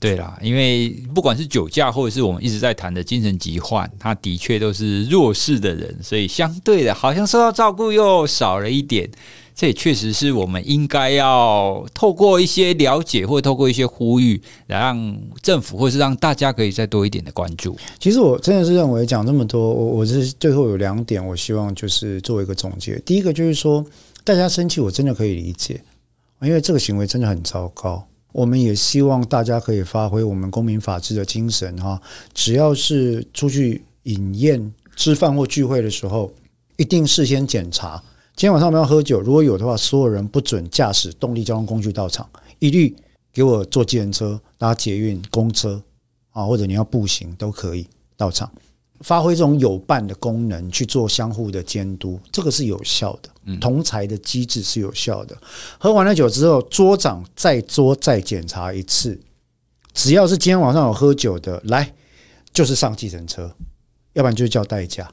[0.00, 9.10] 对啦，因为不管是酒驾，或者是我们一直在谈的精神疾患，他的确都是弱势的人，所以相对的，好像受到照顾又少了一点。
[9.58, 17.76] 这也确实是我们应该要透过一些了解，或透过一些呼吁，来让政府或是让大家可以再多一点的关注。
[17.98, 22.96] 其实我真的是认为讲这么多，我我是最后有两点，我希望就是做一个总结。
[23.00, 23.84] 第一个就是说，
[24.22, 25.82] 大家生气，我真的可以理解，
[26.40, 28.06] 因为这个行为真的很糟糕。
[28.30, 32.00] 我们也希望大家可以发挥我们公民法治的精神哈，
[32.32, 36.30] 只要是出去饮宴、吃饭或聚会的时候，
[36.76, 38.00] 一定事先检查。
[38.38, 42.24] 今天晚上我们要喝酒，如果有的话，所有人不准驾驶动力交通工具到场，
[42.60, 42.94] 一律
[43.32, 45.82] 给我坐计程车、搭捷运、公车
[46.30, 47.84] 啊，或者你要步行都可以
[48.16, 48.48] 到场，
[49.00, 53.58] 发挥这种有伴的功能去做相互的监督，这个是有效的。
[53.60, 55.36] 同才的机制是有效的。
[55.76, 59.20] 喝完了酒之后，桌长再桌再检查一次，
[59.92, 61.92] 只要是今天晚上有喝酒的，来
[62.52, 63.52] 就是上计程车，
[64.12, 65.12] 要不然就是叫代驾。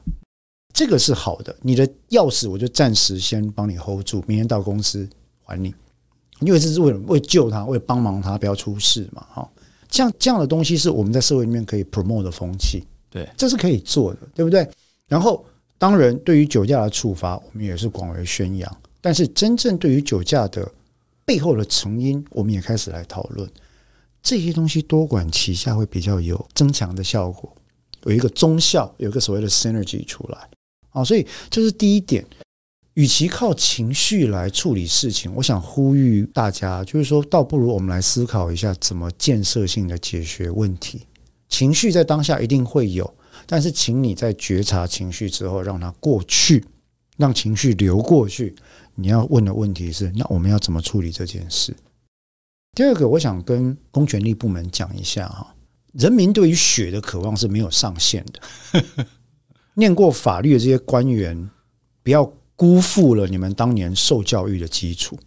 [0.76, 5.08] 这个是好的，你的钥匙我就暂时先帮你 hold 住，明天到公司
[5.42, 5.74] 还你，
[6.40, 9.50] 因为这是为了为救他，为了帮忙他不要出事嘛，哈，
[9.88, 14.68] 这样这样的东西是我们在社会里面可以 promote 的风气，对，这是可以做的，对不对？
[15.08, 15.42] 然后，
[15.78, 20.70] 当然对于酒驾的处罚，我们也是广为宣扬，但是真正对于酒驾的
[21.24, 23.50] 背后的成因，我们也开始来讨论。
[24.22, 27.50] 这些东西，多管齐下会比较有增强的效果，
[28.04, 30.46] 有一个综效，有一个所谓的 synergy 出来。
[30.96, 32.24] 啊，所以这是第一点。
[32.94, 41.02] 与其靠情绪来处理事情，我想呼吁大家，就是说，倒不如我们来思考一下，怎么建设性的解决问题。
[41.50, 46.64] 情绪在当下一定会有，但是，请你在觉察情绪之后，让它过去，
[47.18, 48.56] 让情绪流过去。
[48.94, 51.76] 你要问的问题是：那我们要怎么处理这件事？
[52.74, 55.54] 第二个，我想跟公权力部门讲一下哈，
[55.92, 59.04] 人民对于血的渴望是没有上限的。
[59.78, 61.50] 念过法律的这些官员，
[62.02, 62.24] 不要
[62.56, 65.18] 辜负了你们当年受教育的基础。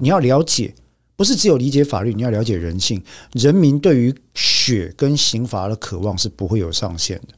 [0.00, 0.74] 你要了解，
[1.14, 3.02] 不是只有理解法律，你要了解人性。
[3.32, 7.34] 人民对于血跟刑罚的渴望是不会有上限的。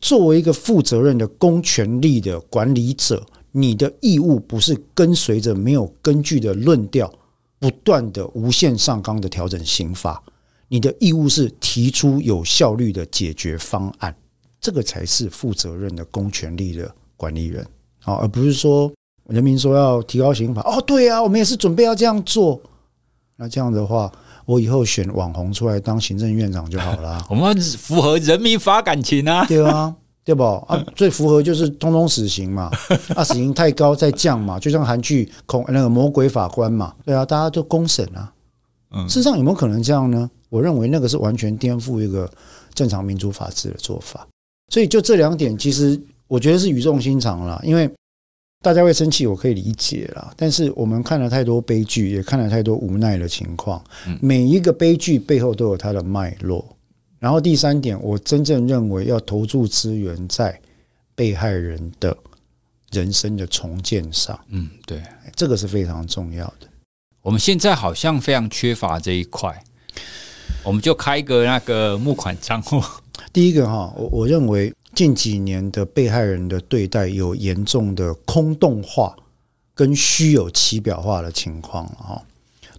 [0.00, 7.12] 作为一个负责任的公权力的管理者，你的义务不是跟随着没有根据的论调，
[7.58, 10.22] 不断的无限上纲的调整刑罚。
[10.68, 14.14] 你的义务是提出有效率的解决方案，
[14.60, 17.64] 这个才是负责任的公权力的管理人
[18.04, 18.92] 啊，而不是说
[19.28, 20.62] 人民说要提高刑法。
[20.62, 22.60] 哦，对啊，我们也是准备要这样做。
[23.36, 24.10] 那这样的话，
[24.46, 27.22] 我以后选网红出来当行政院长就好了。
[27.28, 29.94] 我们符合人民法感情啊，对啊，
[30.24, 30.82] 对不啊？
[30.94, 32.70] 最符合就是通通死刑嘛，
[33.14, 38.32] 啊，死刑太高再降嘛，就像韩剧恐那个魔鬼法官嘛，对啊，大家都公审啊。
[38.92, 40.30] 嗯，事实上有没有可能这样呢？
[40.48, 42.30] 我认为那个是完全颠覆一个
[42.72, 44.26] 正常民主法治的做法。
[44.68, 47.90] 所以就这两点，其实我觉得是语重心长了，因为。
[48.62, 50.32] 大家会生气，我可以理解啦。
[50.34, 53.80] 但是我们看了太多悲剧，也看了太多无奈的情况。
[54.20, 56.66] 每一个悲剧背后都有它的脉络。
[57.20, 60.58] 然后第三点，我真正认为要投注资源在
[61.14, 62.16] 被害人的
[62.90, 64.36] 人生的重建上。
[64.48, 65.00] 嗯，对，
[65.36, 66.66] 这个是非常重要的。
[67.22, 69.62] 我们现在好像非常缺乏这一块，
[70.64, 72.82] 我们就开个那个募款账户。
[73.32, 74.72] 第一个哈，我我认为。
[74.94, 79.14] 近几年的被害人的对待有严重的空洞化
[79.74, 82.24] 跟虚有其表化的情况哈，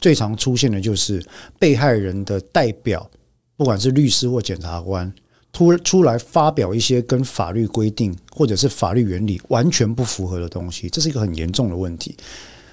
[0.01, 1.23] 最常出现的就是
[1.59, 3.07] 被害人的代表，
[3.55, 5.13] 不管是律师或检察官，
[5.51, 12.17] 突出来发表一些跟法律规定或者是法律原理完全不符合的东西，这是一个很严重的问题。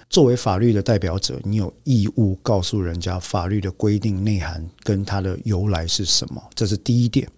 [0.08, 7.28] 作为法律的代表者，你有义务告诉人家法律的规定内涵跟它的由来是什么，这是第一点。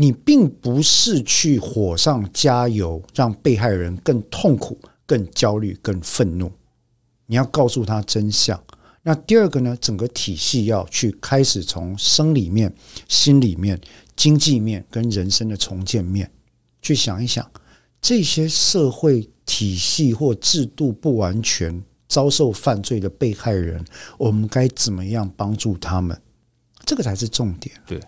[0.00, 6.48] 你并不是去火上加油，让被害人更痛苦、更焦虑、更愤怒。
[7.26, 8.62] 你要告诉他真相。
[9.02, 9.76] 那第二个呢？
[9.80, 12.72] 整个体系要去开始从生理面、
[13.08, 13.76] 心里面、
[14.14, 16.30] 经济面跟人生的重建面
[16.80, 17.50] 去想一想，
[18.00, 23.84] 这些社会体系或制度不完全、遭受犯罪的被害人，
[24.16, 26.16] 我们该怎么样帮助他们？
[26.84, 27.74] 这个才是重点。
[27.84, 28.00] 对。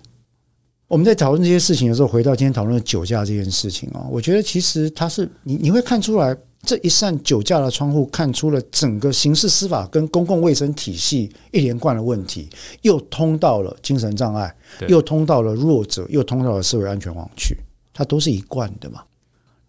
[0.90, 12.48] 我们在讨论这些事情的时候，回到今天讨论的酒驾这件事情啊，我觉得其实它是你你会看出来，这一扇酒驾的窗户，看出了整个刑事司法跟公共卫生体系一连贯的问题，
[12.82, 14.52] 又通到了精神障碍，
[14.88, 17.56] 又通到了弱者，又通到了社会安全网去，
[17.94, 19.04] 它都是一贯的嘛。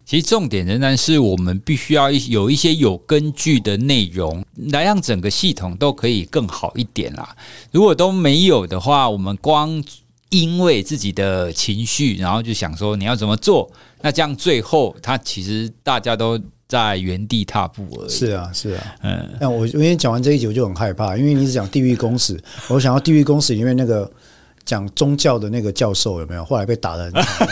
[0.04, 7.36] 其实重点仍然是我们必须要有一些有根据的内容，来让整个系统都可以更好一点啦。
[7.70, 9.80] 如果都没有的话，我们光。
[10.32, 13.70] 因为自己的情绪，然后就想说你要怎么做，
[14.00, 18.08] 那这样最后他其实大家都在原地踏步而已。
[18.08, 19.28] 是啊，是啊，嗯。
[19.38, 24.10] 那我因为讲完这一集我就很害怕，因为你是讲地狱公使，我想要地狱公使里面那个
[24.64, 26.44] 讲宗教的那个教授有没有？
[26.44, 27.48] 后来被打的很惨，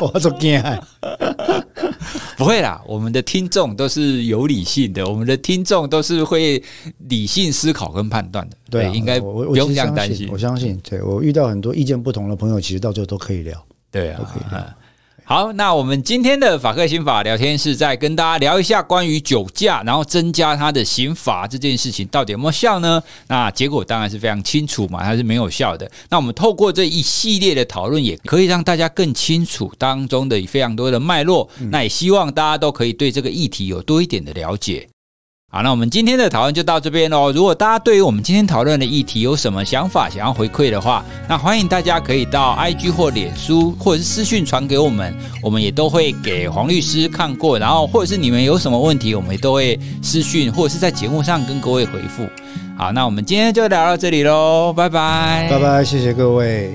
[0.12, 0.62] 我怎么惊？
[2.36, 6.62] 不会啦，我们的听众都是有理性的，我们的听众都是会
[7.08, 8.56] 理性思考跟判断的。
[8.70, 10.28] 对，对，应该不用这样担心。
[10.30, 13.60] 我相信，对，我遇到很多意见不同的朋友，其实到最后都可以聊。
[13.90, 14.64] 对啊，都可以聊。
[15.28, 23.02] 好，那我们今天的法克刑法聊天室在跟大家聊一下关于酒驾，然后增加它的刑罚这件事情到底有没有效呢？
[23.26, 25.86] 那结果当然是非常清楚嘛，它是没有效的。
[26.08, 31.46] 那我们透过这一系列的讨论，也可以让大家更清楚当中的非常多的脉络。
[31.70, 34.88] 那也希望大家都可以对这个议题有多一点的了解。
[35.50, 37.32] 好，那我们今天的讨论就到这边喽。
[37.32, 47.58] 如果大家对于我们今天讨论的议题有什么想法，想要回馈的话，那欢迎大家可以到 IG 或脸书，或者是私讯传给我们，我们也都会给黄律师看过。
[47.58, 52.28] 然后，或者是你们有什么问题，我们也都会私讯或者是在节目上跟各位回复。
[52.76, 56.70] 好，那我们今天就聊到这里喽，拜拜，拜拜，谢谢各位。